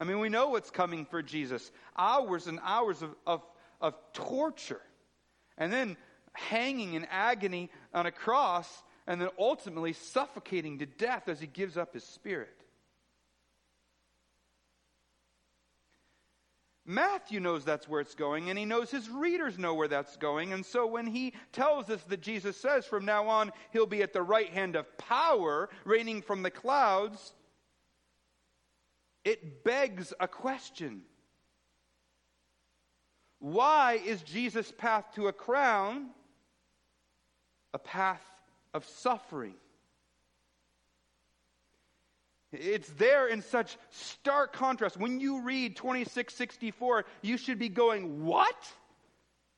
I 0.00 0.04
mean, 0.04 0.18
we 0.18 0.28
know 0.28 0.48
what's 0.48 0.70
coming 0.70 1.04
for 1.04 1.22
Jesus 1.22 1.70
hours 1.96 2.46
and 2.48 2.58
hours 2.62 3.02
of, 3.02 3.14
of, 3.26 3.42
of 3.80 3.94
torture, 4.14 4.80
and 5.58 5.72
then 5.72 5.96
hanging 6.32 6.94
in 6.94 7.04
agony 7.10 7.70
on 7.94 8.06
a 8.06 8.10
cross, 8.10 8.82
and 9.06 9.20
then 9.20 9.28
ultimately 9.38 9.92
suffocating 9.92 10.78
to 10.78 10.86
death 10.86 11.28
as 11.28 11.40
he 11.40 11.46
gives 11.46 11.76
up 11.76 11.94
his 11.94 12.04
spirit. 12.04 12.56
Matthew 16.84 17.38
knows 17.38 17.64
that's 17.64 17.88
where 17.88 18.00
it's 18.00 18.16
going, 18.16 18.50
and 18.50 18.58
he 18.58 18.64
knows 18.64 18.90
his 18.90 19.08
readers 19.08 19.56
know 19.56 19.74
where 19.74 19.88
that's 19.88 20.16
going. 20.16 20.52
And 20.52 20.66
so 20.66 20.86
when 20.86 21.06
he 21.06 21.32
tells 21.52 21.88
us 21.88 22.02
that 22.04 22.20
Jesus 22.20 22.56
says 22.56 22.84
from 22.84 23.04
now 23.04 23.28
on 23.28 23.52
he'll 23.70 23.86
be 23.86 24.02
at 24.02 24.12
the 24.12 24.22
right 24.22 24.50
hand 24.50 24.74
of 24.74 24.98
power, 24.98 25.68
reigning 25.84 26.22
from 26.22 26.42
the 26.42 26.50
clouds, 26.50 27.34
it 29.24 29.62
begs 29.62 30.12
a 30.18 30.26
question. 30.26 31.02
Why 33.38 34.00
is 34.04 34.22
Jesus' 34.22 34.72
path 34.76 35.04
to 35.14 35.28
a 35.28 35.32
crown 35.32 36.10
a 37.74 37.78
path 37.78 38.22
of 38.74 38.84
suffering? 38.86 39.54
It's 42.52 42.90
there 42.90 43.28
in 43.28 43.40
such 43.40 43.78
stark 43.90 44.52
contrast. 44.52 44.98
When 44.98 45.20
you 45.20 45.40
read 45.40 45.74
2664, 45.76 47.06
you 47.22 47.38
should 47.38 47.58
be 47.58 47.68
going, 47.68 48.24
What? 48.24 48.56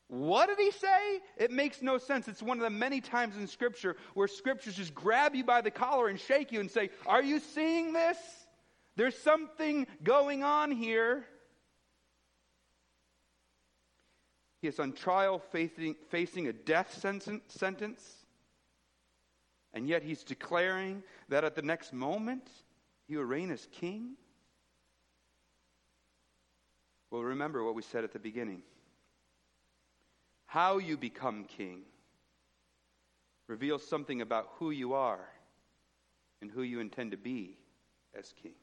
What 0.09 0.49
did 0.49 0.59
he 0.59 0.71
say? 0.71 1.21
It 1.39 1.51
makes 1.51 1.83
no 1.83 1.99
sense. 1.99 2.29
It's 2.29 2.43
one 2.43 2.59
of 2.59 2.63
the 2.63 2.71
many 2.71 3.01
times 3.01 3.37
in 3.37 3.47
Scripture 3.49 3.97
where 4.13 4.29
Scriptures 4.29 4.75
just 4.75 4.95
grab 4.95 5.35
you 5.35 5.43
by 5.43 5.61
the 5.61 5.71
collar 5.71 6.09
and 6.09 6.21
shake 6.21 6.53
you 6.53 6.61
and 6.61 6.71
say, 6.71 6.91
Are 7.07 7.23
you 7.23 7.41
seeing 7.41 7.93
this? 7.93 8.19
There's 8.97 9.19
something 9.19 9.89
going 10.05 10.45
on 10.45 10.71
here. 10.71 11.25
He 14.63 14.69
is 14.69 14.79
on 14.79 14.93
trial 14.93 15.41
facing, 15.51 15.97
facing 16.11 16.47
a 16.47 16.53
death 16.53 16.97
sentence, 16.99 18.24
and 19.75 19.89
yet 19.89 20.05
he's 20.05 20.23
declaring 20.23 21.03
that 21.29 21.45
at 21.45 21.57
the 21.57 21.63
next 21.63 21.93
moment, 21.93 22.49
he 23.07 23.17
will 23.17 23.25
reign 23.25 23.51
as 23.51 23.67
king? 23.73 24.13
Well, 27.11 27.23
remember 27.23 27.63
what 27.63 27.75
we 27.75 27.83
said 27.83 28.05
at 28.05 28.13
the 28.13 28.19
beginning. 28.19 28.63
How 30.47 30.79
you 30.79 30.97
become 30.97 31.45
king 31.45 31.83
reveals 33.49 33.87
something 33.87 34.23
about 34.23 34.49
who 34.59 34.71
you 34.71 34.95
are 34.95 35.29
and 36.41 36.51
who 36.51 36.63
you 36.63 36.79
intend 36.81 37.11
to 37.11 37.17
be 37.17 37.59
as 38.17 38.33
king. 38.43 38.55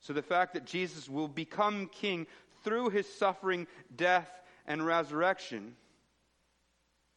So 0.00 0.12
the 0.12 0.22
fact 0.22 0.54
that 0.54 0.64
Jesus 0.64 1.08
will 1.08 1.28
become 1.28 1.88
king 1.88 2.28
through 2.62 2.90
his 2.90 3.12
suffering, 3.12 3.66
death, 3.96 4.30
and 4.66 4.86
resurrection 4.86 5.74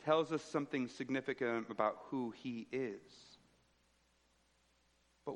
tells 0.09 0.31
us 0.31 0.41
something 0.41 0.87
significant 0.87 1.67
about 1.69 1.97
who 2.05 2.33
he 2.35 2.67
is. 2.71 3.37
But 5.23 5.35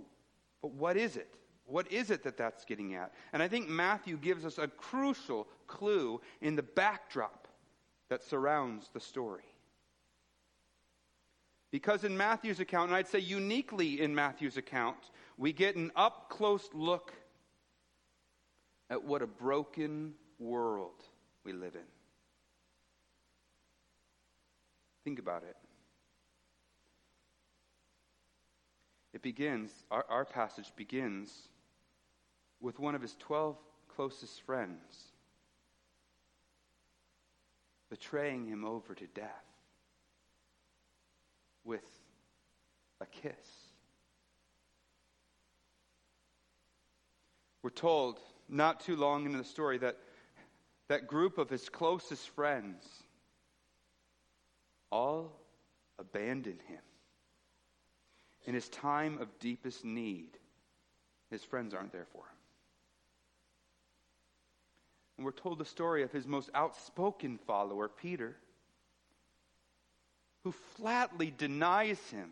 but 0.64 0.72
what 0.72 0.98
is 0.98 1.16
it? 1.16 1.32
What 1.66 1.92
is 1.92 2.10
it 2.10 2.24
that 2.24 2.38
that's 2.38 2.66
getting 2.66 2.96
at? 2.96 3.14
And 3.34 3.44
I 3.44 3.48
think 3.48 3.70
Matthew 3.70 4.18
gives 4.18 4.46
us 4.46 4.58
a 4.58 4.68
crucial 4.68 5.48
clue 5.68 6.20
in 6.42 6.56
the 6.56 6.64
backdrop 6.64 7.48
that 8.10 8.24
surrounds 8.24 8.90
the 8.92 9.00
story. 9.00 9.44
Because 11.70 12.04
in 12.04 12.18
Matthew's 12.18 12.60
account, 12.60 12.90
and 12.90 12.96
I'd 12.96 13.08
say 13.08 13.20
uniquely 13.20 14.02
in 14.02 14.16
Matthew's 14.16 14.58
account, 14.58 15.12
we 15.38 15.54
get 15.54 15.76
an 15.76 15.92
up 15.96 16.30
close 16.30 16.68
look 16.74 17.14
at 18.90 19.04
what 19.04 19.22
a 19.22 19.28
broken 19.28 20.16
world 20.40 21.04
we 21.44 21.54
live 21.54 21.76
in. 21.76 21.93
Think 25.04 25.20
about 25.20 25.44
it. 25.44 25.56
It 29.14 29.22
begins, 29.22 29.72
our, 29.92 30.06
our 30.10 30.26
passage 30.26 30.72
begins 30.76 31.50
with 32.60 32.80
one 32.80 32.96
of 32.96 33.02
his 33.02 33.16
12 33.20 33.58
closest 33.96 34.42
friends 34.42 35.14
betraying 37.90 38.48
him 38.48 38.66
over 38.66 38.96
to 38.96 39.06
death 39.08 39.46
with 41.64 41.88
a 43.02 43.06
kiss. 43.06 43.34
We're 47.62 47.70
told 47.70 48.20
not 48.50 48.80
too 48.80 48.96
long 48.96 49.26
into 49.26 49.38
the 49.38 49.44
story 49.44 49.78
that 49.80 49.98
that 50.88 51.08
group 51.08 51.38
of 51.38 51.50
his 51.50 51.70
closest 51.70 52.30
friends 52.30 53.03
all 54.94 55.32
abandon 55.98 56.60
him. 56.68 56.80
In 58.46 58.54
his 58.54 58.70
time 58.70 59.18
of 59.20 59.40
deepest 59.40 59.84
need, 59.84 60.38
his 61.32 61.44
friends 61.44 61.74
aren't 61.74 61.92
there 61.92 62.06
for 62.12 62.20
him. 62.20 62.38
And 65.18 65.26
we're 65.26 65.32
told 65.32 65.58
the 65.58 65.66
story 65.66 66.04
of 66.04 66.12
his 66.12 66.28
most 66.28 66.52
outspoken 66.54 67.40
follower, 67.48 67.88
Peter, 67.88 68.36
who 70.44 70.52
flatly 70.78 71.34
denies 71.36 72.00
him, 72.12 72.30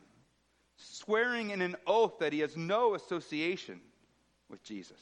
swearing 0.78 1.50
in 1.50 1.62
an 1.62 1.76
oath 1.88 2.20
that 2.20 2.34
he 2.34 2.40
has 2.42 2.56
no 2.56 2.94
association 2.94 3.82
with 4.50 4.62
Jesus. 4.64 5.02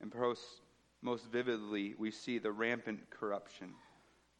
And 0.00 0.12
most 1.04 1.30
vividly, 1.30 1.94
we 1.98 2.10
see 2.10 2.38
the 2.38 2.50
rampant 2.50 3.10
corruption 3.10 3.68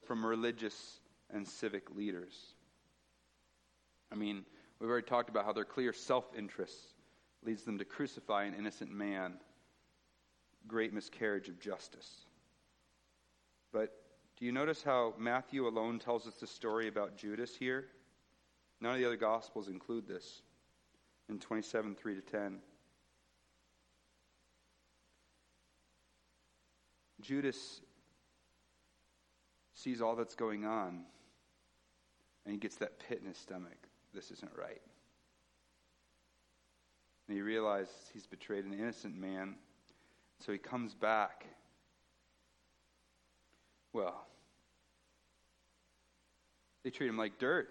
from 0.06 0.24
religious 0.24 0.98
and 1.32 1.46
civic 1.46 1.94
leaders. 1.94 2.34
I 4.10 4.14
mean, 4.14 4.44
we've 4.80 4.88
already 4.88 5.06
talked 5.06 5.28
about 5.28 5.44
how 5.44 5.52
their 5.52 5.66
clear 5.66 5.92
self 5.92 6.24
interest 6.36 6.74
leads 7.44 7.64
them 7.64 7.78
to 7.78 7.84
crucify 7.84 8.44
an 8.44 8.54
innocent 8.54 8.90
man. 8.90 9.34
Great 10.66 10.94
miscarriage 10.94 11.50
of 11.50 11.60
justice. 11.60 12.24
But 13.70 13.90
do 14.38 14.46
you 14.46 14.52
notice 14.52 14.82
how 14.82 15.12
Matthew 15.18 15.68
alone 15.68 15.98
tells 15.98 16.26
us 16.26 16.34
the 16.36 16.46
story 16.46 16.88
about 16.88 17.18
Judas 17.18 17.54
here? 17.54 17.84
None 18.80 18.92
of 18.92 18.98
the 18.98 19.04
other 19.04 19.16
Gospels 19.16 19.68
include 19.68 20.08
this 20.08 20.40
in 21.28 21.38
27 21.38 21.94
3 21.94 22.14
to 22.14 22.20
10. 22.22 22.58
Judas 27.24 27.80
sees 29.74 30.00
all 30.00 30.14
that's 30.14 30.34
going 30.34 30.64
on 30.64 31.04
and 32.44 32.52
he 32.52 32.58
gets 32.58 32.76
that 32.76 32.98
pit 33.08 33.20
in 33.22 33.28
his 33.28 33.38
stomach. 33.38 33.78
This 34.12 34.30
isn't 34.30 34.52
right. 34.56 34.82
And 37.26 37.36
he 37.36 37.42
realizes 37.42 37.92
he's 38.12 38.26
betrayed 38.26 38.64
an 38.66 38.74
innocent 38.74 39.16
man. 39.16 39.54
So 40.40 40.52
he 40.52 40.58
comes 40.58 40.94
back. 40.94 41.46
Well, 43.94 44.26
they 46.82 46.90
treat 46.90 47.08
him 47.08 47.16
like 47.16 47.38
dirt. 47.38 47.70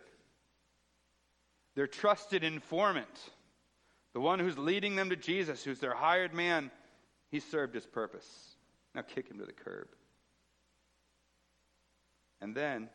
Their 1.76 1.88
trusted 1.88 2.44
informant, 2.44 3.32
the 4.14 4.20
one 4.20 4.40
who's 4.40 4.58
leading 4.58 4.96
them 4.96 5.10
to 5.10 5.16
Jesus, 5.16 5.64
who's 5.64 5.80
their 5.80 5.94
hired 5.94 6.34
man, 6.34 6.72
he 7.30 7.40
served 7.40 7.76
his 7.76 7.86
purpose. 7.86 8.53
Now 8.96 9.02
kick 9.02 9.30
him 9.30 9.40
to 9.40 9.46
the 9.46 9.54
curb. 9.54 9.88
And 12.42 12.56
then 12.56 12.90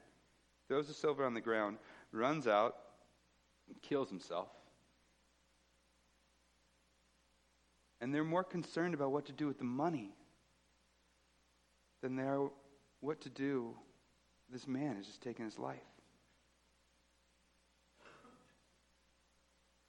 throws 0.69 0.89
the 0.89 0.95
silver 0.95 1.25
on 1.25 1.35
the 1.35 1.41
ground, 1.41 1.79
runs 2.13 2.47
out, 2.47 2.77
kills 3.83 4.09
himself. 4.09 4.49
And 8.01 8.15
they're 8.15 8.25
more 8.25 8.45
concerned 8.45 8.95
about 8.95 9.11
what 9.11 9.27
to 9.27 9.33
do 9.33 9.47
with 9.47 9.59
the 9.59 9.65
money 9.65 10.15
than 12.01 12.15
they 12.15 12.23
are 12.23 12.51
what 13.01 13.21
to 13.23 13.31
do. 13.31 13.75
This 14.51 14.69
man 14.69 14.97
has 14.97 15.07
just 15.07 15.23
taken 15.23 15.45
his 15.45 15.59
life. 15.59 15.79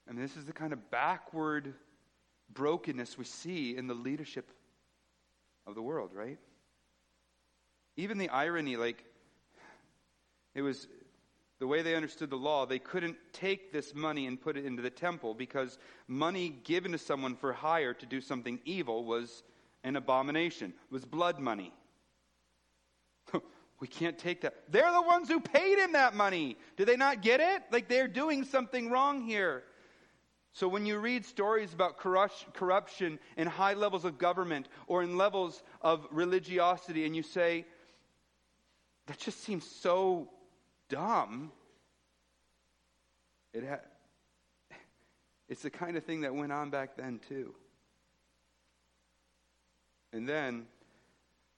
And 0.08 0.18
this 0.18 0.36
is 0.36 0.46
the 0.46 0.54
kind 0.54 0.74
of 0.74 0.90
backward 0.90 1.76
brokenness 2.52 3.18
we 3.18 3.26
see 3.26 3.78
in 3.78 3.86
the 3.86 3.94
leadership 3.94 4.50
of 5.70 5.76
the 5.76 5.82
world, 5.82 6.12
right? 6.14 6.38
Even 7.96 8.18
the 8.18 8.30
irony, 8.30 8.76
like, 8.76 9.04
it 10.56 10.62
was 10.62 10.88
the 11.60 11.68
way 11.68 11.82
they 11.82 11.96
understood 11.96 12.30
the 12.30 12.38
law, 12.38 12.66
they 12.66 12.80
couldn't 12.80 13.18
take 13.34 13.74
this 13.74 13.94
money 13.94 14.28
and 14.28 14.42
put 14.42 14.58
it 14.58 14.66
into 14.66 14.82
the 14.82 14.90
temple 14.90 15.34
because 15.34 15.78
money 16.08 16.50
given 16.64 16.94
to 16.94 16.98
someone 16.98 17.36
for 17.36 17.52
hire 17.52 17.94
to 17.94 18.06
do 18.06 18.22
something 18.22 18.60
evil 18.64 19.04
was 19.04 19.44
an 19.84 19.96
abomination, 19.96 20.74
was 20.90 21.04
blood 21.04 21.40
money. 21.40 21.74
we 23.80 23.88
can't 23.88 24.18
take 24.18 24.42
that. 24.42 24.56
They're 24.70 24.92
the 24.92 25.02
ones 25.02 25.28
who 25.28 25.40
paid 25.42 25.78
him 25.78 25.94
that 25.94 26.16
money. 26.16 26.58
Do 26.78 26.86
they 26.86 26.96
not 26.96 27.22
get 27.22 27.42
it? 27.42 27.64
Like 27.72 27.90
they're 27.90 28.08
doing 28.08 28.46
something 28.46 28.90
wrong 28.90 29.22
here. 29.22 29.64
So 30.60 30.68
when 30.68 30.86
you 30.86 30.98
read 30.98 31.24
stories 31.24 31.74
about 31.74 31.96
corruption 31.96 33.18
in 33.38 33.48
high 33.48 33.76
levels 33.76 34.04
of 34.04 34.18
government 34.18 34.68
or 34.88 35.02
in 35.02 35.16
levels 35.16 35.64
of 35.82 36.06
religiosity, 36.12 37.06
and 37.06 37.16
you 37.16 37.24
say, 37.24 37.66
that 39.06 39.18
just 39.18 39.42
seems 39.42 39.66
so 39.66 40.28
dumb. 40.90 41.54
It 43.54 43.64
ha- 43.70 44.78
it's 45.48 45.62
the 45.62 45.70
kind 45.70 45.96
of 45.96 46.04
thing 46.04 46.22
that 46.22 46.36
went 46.36 46.52
on 46.52 46.72
back 46.72 46.98
then, 46.98 47.22
too. 47.30 47.56
And 50.12 50.28
then 50.28 50.66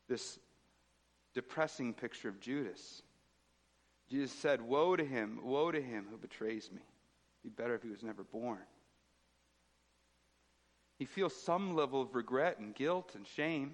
this 0.07 0.37
depressing 1.33 1.95
picture 1.95 2.29
of 2.29 2.39
Judas. 2.39 3.01
Jesus 4.11 4.31
said, 4.31 4.61
Woe 4.61 4.95
to 4.95 5.03
him, 5.03 5.39
woe 5.41 5.71
to 5.71 5.81
him 5.81 6.05
who 6.11 6.17
betrays 6.17 6.69
me. 6.71 6.81
It'd 7.43 7.55
be 7.55 7.63
better 7.63 7.73
if 7.73 7.81
he 7.81 7.89
was 7.89 8.03
never 8.03 8.23
born. 8.23 8.59
He 11.01 11.05
feels 11.05 11.35
some 11.35 11.75
level 11.75 11.99
of 11.99 12.13
regret 12.13 12.59
and 12.59 12.75
guilt 12.75 13.13
and 13.15 13.25
shame. 13.25 13.73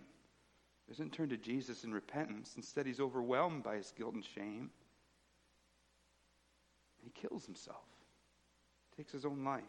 He 0.86 0.94
doesn't 0.94 1.12
turn 1.12 1.28
to 1.28 1.36
Jesus 1.36 1.84
in 1.84 1.94
repentance. 1.94 2.54
Instead, 2.56 2.86
he's 2.86 3.02
overwhelmed 3.02 3.64
by 3.64 3.76
his 3.76 3.92
guilt 3.92 4.14
and 4.14 4.24
shame. 4.24 4.70
He 7.04 7.10
kills 7.10 7.46
himself, 7.46 7.84
takes 8.96 9.12
his 9.12 9.26
own 9.26 9.44
life. 9.44 9.64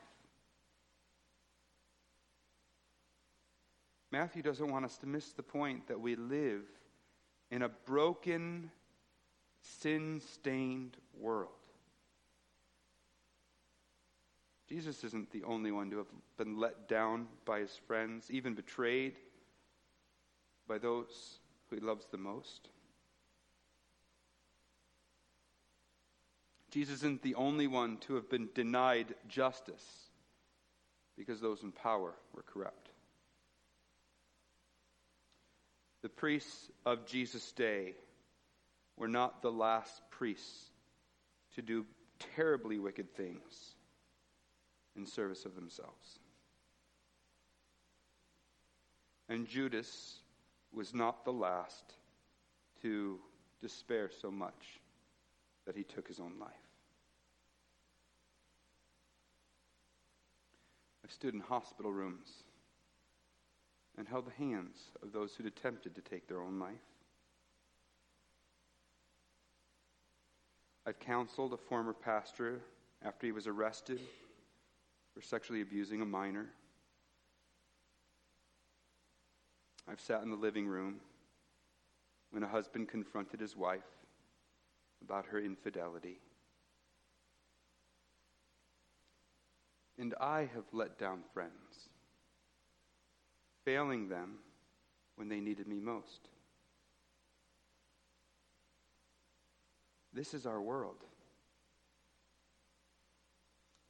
Matthew 4.13 4.43
doesn't 4.43 4.71
want 4.71 4.85
us 4.85 4.97
to 4.99 5.09
miss 5.09 5.33
the 5.33 5.43
point 5.43 5.89
that 5.89 6.01
we 6.01 6.15
live 6.15 6.63
in 7.51 7.63
a 7.63 7.69
broken, 7.69 8.71
sin 9.63 10.21
stained 10.21 10.97
world. 11.13 11.58
Jesus 14.69 15.03
isn't 15.03 15.31
the 15.31 15.45
only 15.45 15.73
one 15.73 15.91
to 15.91 15.99
have 15.99 16.13
been 16.37 16.59
let 16.59 16.89
down 16.89 17.27
by 17.47 17.61
his 17.61 17.75
friends, 17.87 18.31
even 18.31 18.55
betrayed 18.55 19.19
by 20.67 20.77
those 20.77 21.39
who 21.69 21.77
he 21.77 21.83
loves 21.83 22.07
the 22.11 22.19
most. 22.19 22.69
Jesus 26.71 26.97
isn't 26.97 27.23
the 27.23 27.35
only 27.35 27.67
one 27.67 27.97
to 27.99 28.15
have 28.17 28.29
been 28.29 28.51
denied 28.55 29.15
justice 29.27 30.11
because 31.17 31.41
those 31.41 31.63
in 31.63 31.73
power 31.73 32.13
were 32.35 32.43
corrupt. 32.43 32.91
The 36.03 36.11
priests 36.11 36.71
of 36.85 37.07
Jesus' 37.07 37.53
day 37.53 37.95
were 38.99 39.09
not 39.09 39.41
the 39.41 39.51
last 39.51 40.03
priests 40.11 40.71
to 41.55 41.63
do 41.63 41.87
terribly 42.37 42.79
wicked 42.79 43.15
things 43.15 43.75
in 44.99 45.07
service 45.07 45.47
of 45.47 45.55
themselves. 45.55 46.19
And 49.29 49.47
Judas 49.47 50.19
was 50.73 50.93
not 50.93 51.25
the 51.25 51.33
last 51.33 51.95
to 52.83 53.19
despair 53.63 54.11
so 54.11 54.31
much 54.31 54.81
that 55.67 55.77
he 55.77 55.85
took 55.85 56.09
his 56.09 56.21
own 56.21 56.35
life. 56.41 56.51
I've 61.05 61.13
stood 61.13 61.35
in 61.35 61.41
hospital 61.41 61.93
rooms 61.93 62.29
and 63.97 64.07
held 64.07 64.27
the 64.27 64.45
hands 64.45 64.79
of 65.03 65.13
those 65.13 65.35
who'd 65.35 65.47
attempted 65.47 65.95
to 65.95 66.01
take 66.01 66.29
their 66.29 66.41
own 66.41 66.59
life. 66.59 66.75
I've 70.87 71.01
counseled 71.01 71.53
a 71.53 71.57
former 71.57 71.93
pastor 71.93 72.61
after 73.05 73.27
he 73.27 73.33
was 73.33 73.47
arrested 73.47 74.01
for 75.19 75.25
sexually 75.25 75.63
abusing 75.63 76.01
a 76.01 76.05
minor. 76.05 76.47
I've 79.91 80.01
sat 80.01 80.23
in 80.23 80.31
the 80.31 80.37
living 80.37 80.69
room 80.69 81.01
when 82.31 82.45
a 82.45 82.47
husband 82.47 82.89
confronted 82.89 83.41
his 83.41 83.57
wife 83.57 83.89
about 85.03 85.27
her 85.27 85.41
infidelity. 85.41 86.21
And 89.99 90.15
I 90.21 90.49
have 90.55 90.67
let 90.73 91.01
down 91.01 91.25
friends, 91.35 91.89
failing 93.65 94.09
them 94.09 94.37
when 95.17 95.29
they 95.29 95.41
needed 95.41 95.67
me 95.67 95.81
most. 95.81 96.29
This 100.13 100.33
is 100.33 100.47
our 100.47 100.63
world. 100.63 101.03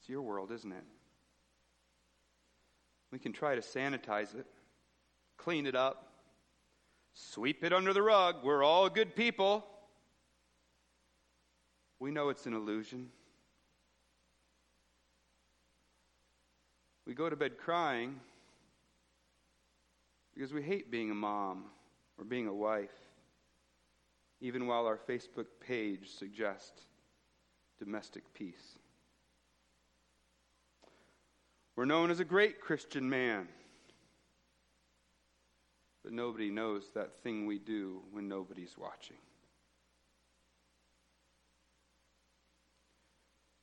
It's 0.01 0.09
your 0.09 0.23
world, 0.23 0.51
isn't 0.53 0.73
it? 0.73 0.85
We 3.11 3.19
can 3.19 3.33
try 3.33 3.55
to 3.55 3.61
sanitize 3.61 4.35
it, 4.35 4.47
clean 5.37 5.67
it 5.67 5.75
up, 5.75 6.13
sweep 7.15 7.65
it 7.65 7.73
under 7.73 7.93
the 7.93 8.03
rug. 8.03 8.37
We're 8.43 8.63
all 8.63 8.89
good 8.91 9.17
people. 9.17 9.65
We 11.99 12.11
know 12.11 12.29
it's 12.29 12.47
an 12.47 12.55
illusion. 12.55 13.09
We 17.07 17.15
go 17.15 17.31
to 17.31 17.37
bed 17.37 17.57
crying 17.57 18.21
because 20.35 20.53
we 20.53 20.63
hate 20.63 20.91
being 20.91 21.11
a 21.11 21.15
mom 21.15 21.65
or 22.19 22.25
being 22.25 22.47
a 22.47 22.55
wife, 22.55 22.95
even 24.41 24.67
while 24.67 24.87
our 24.87 24.99
Facebook 25.09 25.47
page 25.59 26.11
suggests 26.11 26.83
domestic 27.79 28.23
peace. 28.35 28.78
We're 31.79 31.85
known 31.85 32.11
as 32.11 32.19
a 32.19 32.25
great 32.25 32.61
Christian 32.61 33.09
man, 33.09 33.47
but 36.03 36.13
nobody 36.13 36.51
knows 36.51 36.91
that 36.97 37.23
thing 37.23 37.47
we 37.47 37.61
do 37.61 38.03
when 38.11 38.27
nobody's 38.27 38.77
watching. 38.77 39.17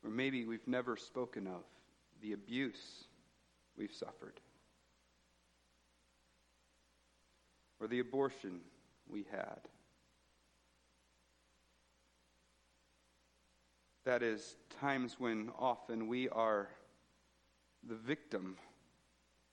Or 0.01 0.10
maybe 0.10 0.45
we've 0.45 0.65
never 0.65 0.95
spoken 0.95 1.45
of 1.45 1.63
the 2.21 2.32
abuse 2.32 3.04
we've 3.78 3.91
suffered, 3.91 4.39
or 7.82 7.88
the 7.88 7.99
abortion 7.99 8.62
we 9.10 9.25
had. 9.30 9.60
That 14.06 14.23
is, 14.23 14.56
times 14.80 15.17
when 15.19 15.51
often 15.60 16.08
we 16.08 16.30
are 16.30 16.69
the 17.88 17.95
victim 17.95 18.58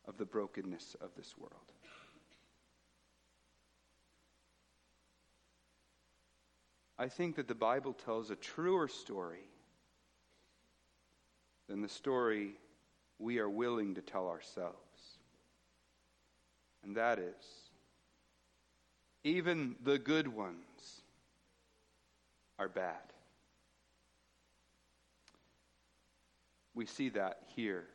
of 0.06 0.16
the 0.16 0.24
brokenness 0.24 0.96
of 1.00 1.10
this 1.16 1.34
world. 1.38 1.52
I 6.98 7.08
think 7.08 7.36
that 7.36 7.48
the 7.48 7.54
Bible 7.54 7.92
tells 7.92 8.30
a 8.30 8.36
truer 8.36 8.88
story 8.88 9.44
than 11.68 11.82
the 11.82 11.88
story 11.88 12.52
we 13.18 13.38
are 13.38 13.50
willing 13.50 13.94
to 13.94 14.00
tell 14.00 14.28
ourselves. 14.28 14.76
And 16.84 16.96
that 16.96 17.18
is, 17.18 17.34
even 19.24 19.76
the 19.84 19.98
good 19.98 20.28
ones 20.28 21.02
are 22.58 22.68
bad. 22.68 22.96
We 26.74 26.86
see 26.86 27.10
that 27.10 27.42
here 27.54 27.86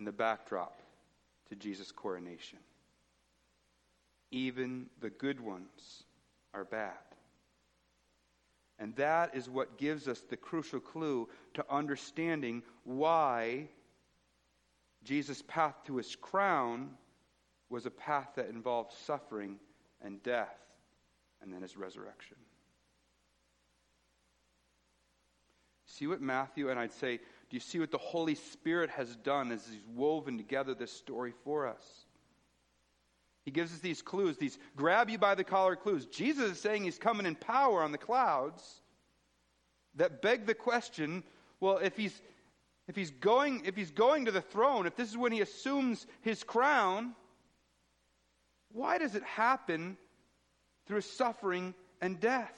in 0.00 0.06
the 0.06 0.10
backdrop 0.10 0.80
to 1.50 1.54
Jesus' 1.54 1.92
coronation. 1.92 2.58
Even 4.30 4.86
the 5.00 5.10
good 5.10 5.38
ones 5.38 6.04
are 6.54 6.64
bad. 6.64 6.94
And 8.78 8.96
that 8.96 9.34
is 9.34 9.50
what 9.50 9.76
gives 9.76 10.08
us 10.08 10.22
the 10.22 10.38
crucial 10.38 10.80
clue 10.80 11.28
to 11.52 11.64
understanding 11.68 12.62
why 12.84 13.68
Jesus' 15.04 15.42
path 15.46 15.74
to 15.84 15.98
his 15.98 16.16
crown 16.16 16.92
was 17.68 17.84
a 17.84 17.90
path 17.90 18.30
that 18.36 18.48
involved 18.48 18.94
suffering 19.04 19.58
and 20.00 20.22
death 20.22 20.56
and 21.42 21.52
then 21.52 21.60
his 21.60 21.76
resurrection. 21.76 22.38
See 25.84 26.06
what 26.06 26.22
Matthew, 26.22 26.70
and 26.70 26.80
I'd 26.80 26.94
say, 26.94 27.20
do 27.50 27.56
you 27.56 27.60
see 27.60 27.80
what 27.80 27.90
the 27.90 27.98
Holy 27.98 28.36
Spirit 28.36 28.90
has 28.90 29.16
done 29.16 29.50
as 29.50 29.66
he's 29.66 29.82
woven 29.94 30.38
together 30.38 30.72
this 30.72 30.92
story 30.92 31.34
for 31.44 31.66
us? 31.66 32.06
He 33.44 33.50
gives 33.50 33.72
us 33.72 33.80
these 33.80 34.02
clues, 34.02 34.36
these 34.36 34.58
grab 34.76 35.10
you 35.10 35.18
by 35.18 35.34
the 35.34 35.44
collar 35.44 35.74
clues. 35.74 36.06
Jesus 36.06 36.52
is 36.52 36.60
saying 36.60 36.84
he's 36.84 36.98
coming 36.98 37.26
in 37.26 37.34
power 37.34 37.82
on 37.82 37.90
the 37.90 37.98
clouds 37.98 38.82
that 39.96 40.22
beg 40.22 40.46
the 40.46 40.54
question 40.54 41.24
well, 41.60 41.76
if 41.76 41.96
he's, 41.96 42.20
if 42.88 42.96
he's, 42.96 43.10
going, 43.10 43.62
if 43.66 43.76
he's 43.76 43.90
going 43.90 44.24
to 44.24 44.32
the 44.32 44.40
throne, 44.40 44.86
if 44.86 44.96
this 44.96 45.10
is 45.10 45.16
when 45.16 45.30
he 45.30 45.42
assumes 45.42 46.06
his 46.22 46.42
crown, 46.42 47.14
why 48.72 48.98
does 48.98 49.14
it 49.14 49.22
happen 49.22 49.98
through 50.86 51.02
suffering 51.02 51.74
and 52.00 52.18
death? 52.18 52.56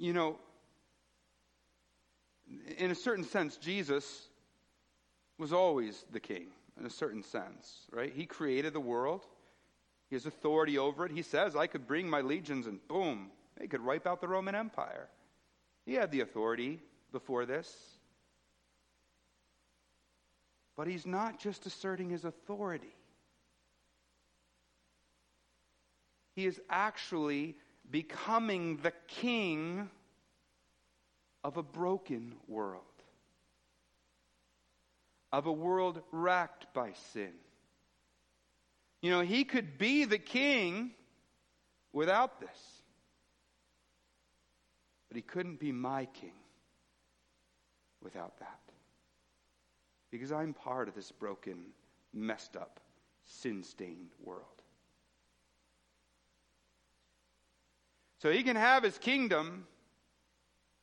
You 0.00 0.14
know, 0.14 0.38
in 2.78 2.90
a 2.90 2.94
certain 2.94 3.22
sense, 3.22 3.58
Jesus 3.58 4.28
was 5.38 5.52
always 5.52 6.06
the 6.10 6.18
king, 6.18 6.46
in 6.78 6.86
a 6.86 6.90
certain 6.90 7.22
sense, 7.22 7.86
right? 7.92 8.10
He 8.10 8.24
created 8.24 8.72
the 8.72 8.80
world, 8.80 9.26
he 10.08 10.16
has 10.16 10.24
authority 10.24 10.78
over 10.78 11.04
it. 11.04 11.12
He 11.12 11.20
says, 11.20 11.54
I 11.54 11.66
could 11.66 11.86
bring 11.86 12.08
my 12.08 12.22
legions 12.22 12.66
and 12.66 12.80
boom, 12.88 13.30
they 13.58 13.66
could 13.66 13.84
wipe 13.84 14.06
out 14.06 14.22
the 14.22 14.26
Roman 14.26 14.54
Empire. 14.54 15.10
He 15.84 15.92
had 15.92 16.10
the 16.10 16.22
authority 16.22 16.80
before 17.12 17.44
this. 17.44 17.70
But 20.78 20.86
he's 20.86 21.04
not 21.04 21.38
just 21.38 21.66
asserting 21.66 22.08
his 22.08 22.24
authority, 22.24 22.96
he 26.34 26.46
is 26.46 26.58
actually 26.70 27.56
becoming 27.90 28.78
the 28.78 28.92
king 29.08 29.88
of 31.42 31.56
a 31.56 31.62
broken 31.62 32.34
world, 32.46 32.82
of 35.32 35.46
a 35.46 35.52
world 35.52 36.02
racked 36.12 36.72
by 36.74 36.92
sin. 37.12 37.32
You 39.00 39.10
know, 39.10 39.20
he 39.20 39.44
could 39.44 39.78
be 39.78 40.04
the 40.04 40.18
king 40.18 40.90
without 41.92 42.40
this, 42.40 42.82
but 45.08 45.16
he 45.16 45.22
couldn't 45.22 45.58
be 45.58 45.72
my 45.72 46.04
king 46.06 46.34
without 48.02 48.38
that. 48.38 48.60
Because 50.10 50.32
I'm 50.32 50.52
part 50.52 50.88
of 50.88 50.94
this 50.94 51.12
broken, 51.12 51.66
messed 52.12 52.56
up, 52.56 52.80
sin 53.24 53.62
stained 53.62 54.10
world. 54.22 54.62
So 58.20 58.30
he 58.30 58.42
can 58.42 58.56
have 58.56 58.82
his 58.82 58.98
kingdom 58.98 59.66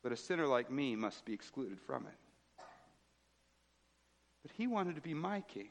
but 0.08 0.12
a 0.12 0.16
sinner 0.16 0.48
like 0.48 0.72
me 0.72 0.96
must 0.96 1.26
be 1.26 1.34
excluded 1.34 1.82
from 1.82 2.06
it. 2.06 2.64
But 4.42 4.52
he 4.56 4.68
wanted 4.68 4.96
to 4.96 5.02
be 5.02 5.14
my 5.14 5.42
king 5.42 5.70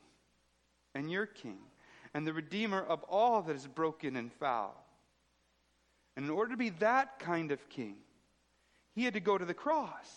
and 0.95 1.11
your 1.11 1.25
king 1.27 1.59
and 2.13 2.27
the 2.27 2.33
redeemer 2.33 2.83
of 2.83 3.03
all 3.05 3.41
that 3.43 3.57
is 3.57 3.67
broken 3.67 4.15
and 4.15 4.31
foul. 4.31 4.77
And 6.17 6.27
in 6.27 6.31
order 6.31 6.51
to 6.51 6.57
be 6.57 6.71
that 6.71 7.19
kind 7.19 7.51
of 7.51 7.67
king, 7.69 7.97
he 8.95 9.05
had 9.05 9.15
to 9.15 9.21
go 9.21 9.39
to 9.39 9.45
the 9.45 9.55
cross 9.55 10.11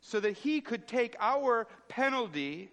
so 0.00 0.20
that 0.20 0.36
he 0.38 0.60
could 0.60 0.86
take 0.86 1.16
our 1.18 1.66
penalty 1.88 2.70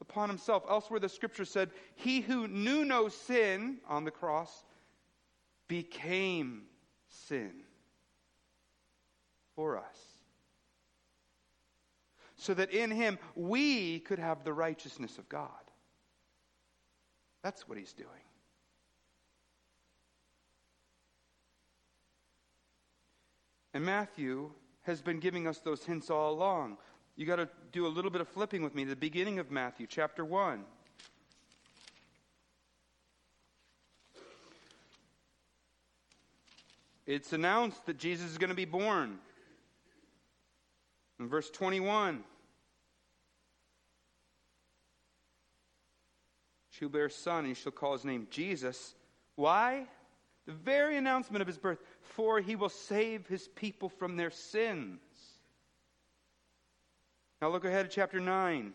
upon 0.00 0.28
himself. 0.28 0.64
Elsewhere, 0.68 0.98
the 1.00 1.08
scripture 1.08 1.44
said, 1.44 1.70
He 1.94 2.20
who 2.20 2.48
knew 2.48 2.84
no 2.84 3.08
sin 3.08 3.78
on 3.88 4.04
the 4.04 4.10
cross 4.10 4.64
became 5.68 6.62
sin 7.10 7.52
for 9.54 9.76
us. 9.76 9.84
So 12.36 12.54
that 12.54 12.70
in 12.70 12.90
him 12.90 13.18
we 13.34 14.00
could 14.00 14.18
have 14.18 14.44
the 14.44 14.52
righteousness 14.52 15.18
of 15.18 15.28
God. 15.28 15.48
That's 17.42 17.68
what 17.68 17.78
he's 17.78 17.92
doing. 17.92 18.08
And 23.72 23.84
Matthew 23.84 24.50
has 24.82 25.00
been 25.00 25.20
giving 25.20 25.46
us 25.46 25.58
those 25.58 25.84
hints 25.84 26.10
all 26.10 26.32
along. 26.32 26.78
You 27.16 27.26
got 27.26 27.36
to 27.36 27.48
do 27.72 27.86
a 27.86 27.88
little 27.88 28.10
bit 28.10 28.20
of 28.20 28.28
flipping 28.28 28.62
with 28.62 28.74
me 28.74 28.84
the 28.84 28.96
beginning 28.96 29.38
of 29.38 29.50
Matthew, 29.50 29.86
chapter 29.86 30.24
1. 30.24 30.64
It's 37.06 37.32
announced 37.32 37.86
that 37.86 37.98
Jesus 37.98 38.30
is 38.30 38.38
going 38.38 38.50
to 38.50 38.56
be 38.56 38.64
born. 38.64 39.18
In 41.18 41.28
verse 41.28 41.50
21, 41.50 42.24
she 46.70 46.84
will 46.84 46.92
bear 46.92 47.06
a 47.06 47.10
son, 47.10 47.40
and 47.40 47.48
you 47.48 47.54
shall 47.54 47.72
call 47.72 47.92
his 47.92 48.04
name 48.04 48.26
Jesus. 48.30 48.94
Why? 49.36 49.86
The 50.46 50.52
very 50.52 50.96
announcement 50.96 51.42
of 51.42 51.46
his 51.46 51.58
birth. 51.58 51.78
For 52.00 52.40
he 52.40 52.56
will 52.56 52.68
save 52.68 53.26
his 53.26 53.48
people 53.48 53.88
from 53.88 54.16
their 54.16 54.30
sins. 54.30 55.00
Now 57.40 57.48
look 57.48 57.64
ahead 57.64 57.88
to 57.88 57.94
chapter 57.94 58.20
9. 58.20 58.72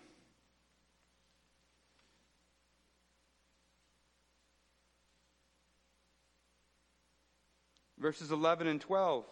Verses 8.05 8.31
11 8.31 8.67
and 8.67 8.79
12. 8.79 9.25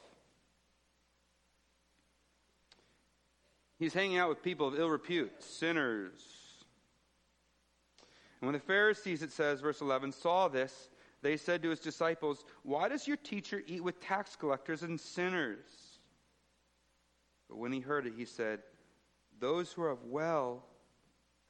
He's 3.77 3.93
hanging 3.93 4.17
out 4.17 4.29
with 4.29 4.41
people 4.41 4.67
of 4.67 4.79
ill 4.79 4.89
repute, 4.89 5.31
sinners. 5.43 6.23
And 8.41 8.47
when 8.47 8.53
the 8.53 8.59
Pharisees, 8.59 9.21
it 9.21 9.31
says, 9.31 9.61
verse 9.61 9.79
11, 9.79 10.11
saw 10.13 10.47
this, 10.47 10.89
they 11.21 11.37
said 11.37 11.61
to 11.61 11.69
his 11.69 11.81
disciples, 11.81 12.45
Why 12.63 12.89
does 12.89 13.07
your 13.07 13.17
teacher 13.17 13.61
eat 13.67 13.83
with 13.83 14.01
tax 14.01 14.35
collectors 14.35 14.81
and 14.81 14.99
sinners? 14.99 15.99
But 17.49 17.59
when 17.59 17.71
he 17.71 17.79
heard 17.79 18.07
it, 18.07 18.13
he 18.17 18.25
said, 18.25 18.63
Those 19.39 19.71
who 19.71 19.83
are 19.83 19.91
of 19.91 20.03
well 20.05 20.65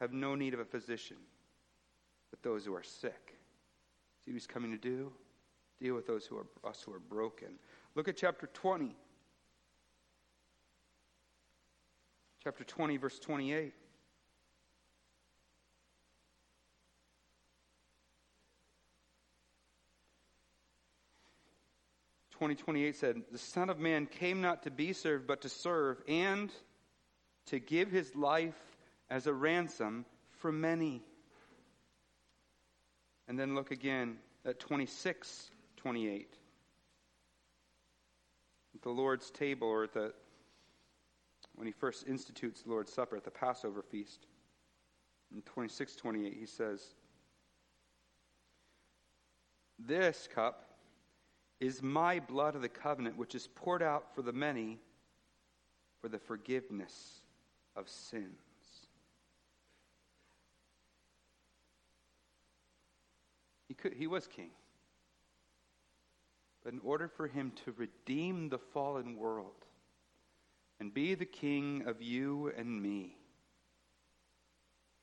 have 0.02 0.12
no 0.12 0.36
need 0.36 0.54
of 0.54 0.60
a 0.60 0.66
physician, 0.66 1.20
but 2.32 2.44
those 2.44 2.66
who 2.66 2.76
are 2.76 2.84
sick. 2.84 3.38
See 4.26 4.32
what 4.32 4.34
he's 4.34 4.46
coming 4.46 4.72
to 4.72 4.78
do? 4.78 5.14
Deal 5.82 5.96
with 5.96 6.08
those 6.08 6.26
who 6.26 6.38
are 6.38 6.70
us 6.70 6.82
who 6.86 6.94
are 6.94 7.00
broken. 7.00 7.60
Look 7.96 8.08
at 8.08 8.18
chapter 8.18 8.48
20. 8.48 8.96
chapter 12.44 12.64
20, 12.66 12.98
verse 12.98 13.20
28. 13.20 13.74
Twenty 22.32 22.56
twenty 22.56 22.84
eight 22.84 22.98
said, 22.98 23.22
The 23.32 23.38
Son 23.38 23.70
of 23.70 23.80
Man 23.80 24.06
came 24.06 24.42
not 24.42 24.64
to 24.64 24.72
be 24.72 24.92
served, 24.92 25.28
but 25.28 25.44
to 25.44 25.50
serve, 25.50 26.02
and 26.10 26.52
to 27.46 27.60
give 27.60 27.90
his 27.90 28.14
life 28.16 28.60
as 29.10 29.28
a 29.28 29.34
ransom 29.34 30.06
for 30.40 30.52
many. 30.52 31.02
And 33.30 33.40
then 33.40 33.56
look 33.56 33.72
again 33.72 34.18
at 34.46 34.60
twenty 34.60 34.88
six 35.84 35.90
twenty 35.92 36.08
eight. 36.08 36.38
At 38.76 38.82
the 38.82 38.90
Lord's 38.90 39.30
table, 39.32 39.68
or 39.68 39.84
at 39.84 39.94
the 39.94 40.14
when 41.56 41.68
he 41.68 41.74
first 41.74 42.08
institutes 42.08 42.64
the 42.64 42.70
Lord's 42.70 42.92
Supper 42.92 43.16
at 43.16 43.24
the 43.24 43.32
Passover 43.32 43.84
feast. 43.84 44.26
In 45.34 45.42
26 45.42 45.96
28, 45.96 46.36
he 46.40 46.46
says, 46.46 46.96
This 49.80 50.28
cup 50.34 50.66
is 51.60 51.82
my 51.82 52.20
blood 52.20 52.56
of 52.56 52.62
the 52.62 52.70
covenant, 52.70 53.18
which 53.18 53.36
is 53.36 53.48
poured 53.48 53.82
out 53.82 54.14
for 54.16 54.22
the 54.22 54.34
many 54.34 54.80
for 56.02 56.08
the 56.08 56.20
forgiveness 56.20 57.22
of 57.76 57.90
sins. 57.90 58.28
He, 63.68 63.74
could, 63.74 63.94
he 63.94 64.08
was 64.08 64.28
king. 64.28 64.52
But 66.64 66.74
in 66.74 66.80
order 66.84 67.08
for 67.08 67.28
him 67.28 67.52
to 67.66 67.74
redeem 67.74 68.50
the 68.50 68.58
fallen 68.58 69.18
world, 69.18 69.66
and 70.80 70.94
be 70.94 71.16
the 71.16 71.26
king 71.26 71.84
of 71.86 72.02
you 72.02 72.52
and 72.58 72.82
me, 72.82 73.18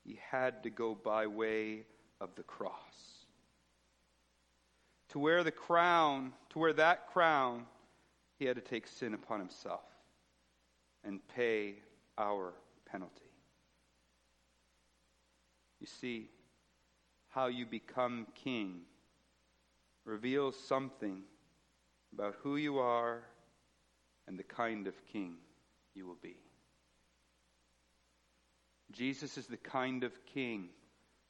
he 0.03 0.19
had 0.29 0.63
to 0.63 0.69
go 0.69 0.95
by 0.95 1.27
way 1.27 1.85
of 2.19 2.35
the 2.35 2.43
cross. 2.43 3.25
To 5.09 5.19
wear 5.19 5.43
the 5.43 5.51
crown, 5.51 6.33
to 6.51 6.59
wear 6.59 6.73
that 6.73 7.07
crown, 7.07 7.65
he 8.39 8.45
had 8.45 8.55
to 8.55 8.61
take 8.61 8.87
sin 8.87 9.13
upon 9.13 9.39
himself 9.39 9.83
and 11.03 11.19
pay 11.27 11.75
our 12.17 12.53
penalty. 12.85 13.21
You 15.79 15.87
see, 15.87 16.29
how 17.29 17.47
you 17.47 17.65
become 17.65 18.27
king 18.35 18.81
reveals 20.05 20.57
something 20.57 21.23
about 22.13 22.35
who 22.41 22.57
you 22.57 22.79
are 22.79 23.21
and 24.27 24.37
the 24.37 24.43
kind 24.43 24.87
of 24.87 24.93
king 25.11 25.35
you 25.93 26.05
will 26.05 26.17
be. 26.21 26.37
Jesus 28.91 29.37
is 29.37 29.47
the 29.47 29.57
kind 29.57 30.03
of 30.03 30.25
king 30.25 30.69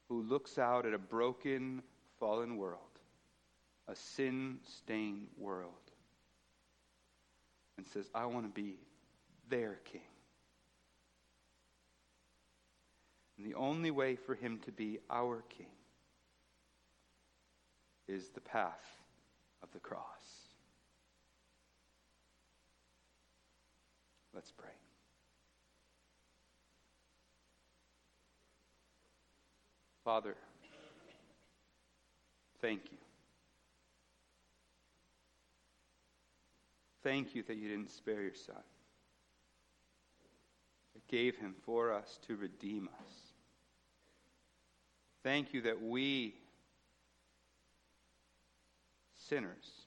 who 0.10 0.24
looks 0.24 0.58
out 0.58 0.86
at 0.86 0.94
a 0.94 0.98
broken, 0.98 1.82
fallen 2.20 2.58
world, 2.58 2.80
a 3.88 3.96
sin 3.96 4.58
stained 4.64 5.28
world, 5.38 5.72
and 7.78 7.86
says, 7.88 8.10
I 8.14 8.26
want 8.26 8.46
to 8.46 8.62
be 8.62 8.78
their 9.50 9.80
king. 9.86 10.02
And 13.38 13.46
the 13.46 13.56
only 13.56 13.92
way 13.92 14.16
for 14.16 14.36
him 14.36 14.60
to 14.66 14.72
be 14.72 15.00
our 15.10 15.44
king 15.58 15.66
is 18.08 18.30
the 18.30 18.42
path 18.42 18.86
of 19.64 19.72
the 19.72 19.80
cross. 19.80 20.21
Let's 24.34 24.52
pray. 24.52 24.70
Father, 30.04 30.36
thank 32.62 32.82
you. 32.92 32.98
Thank 37.04 37.36
you 37.36 37.44
that 37.44 37.58
you 37.58 37.68
didn't 37.70 37.92
spare 37.92 38.22
your 38.22 38.34
son. 38.34 38.56
That 40.94 41.08
gave 41.08 41.36
him 41.38 41.56
for 41.66 41.94
us 41.94 42.20
to 42.28 42.36
redeem 42.36 42.88
us. 42.88 43.14
Thank 45.24 45.54
you 45.54 45.62
that 45.62 45.82
we, 45.82 46.36
sinners, 49.16 49.86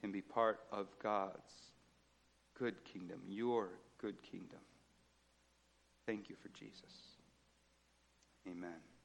can 0.00 0.12
be 0.12 0.22
part 0.22 0.60
of 0.72 0.86
God's 1.02 1.65
good 2.58 2.74
kingdom, 2.84 3.20
your 3.28 3.68
good 4.00 4.22
kingdom. 4.22 4.60
Thank 6.06 6.28
you 6.28 6.36
for 6.42 6.48
Jesus. 6.48 7.16
Amen. 8.48 8.95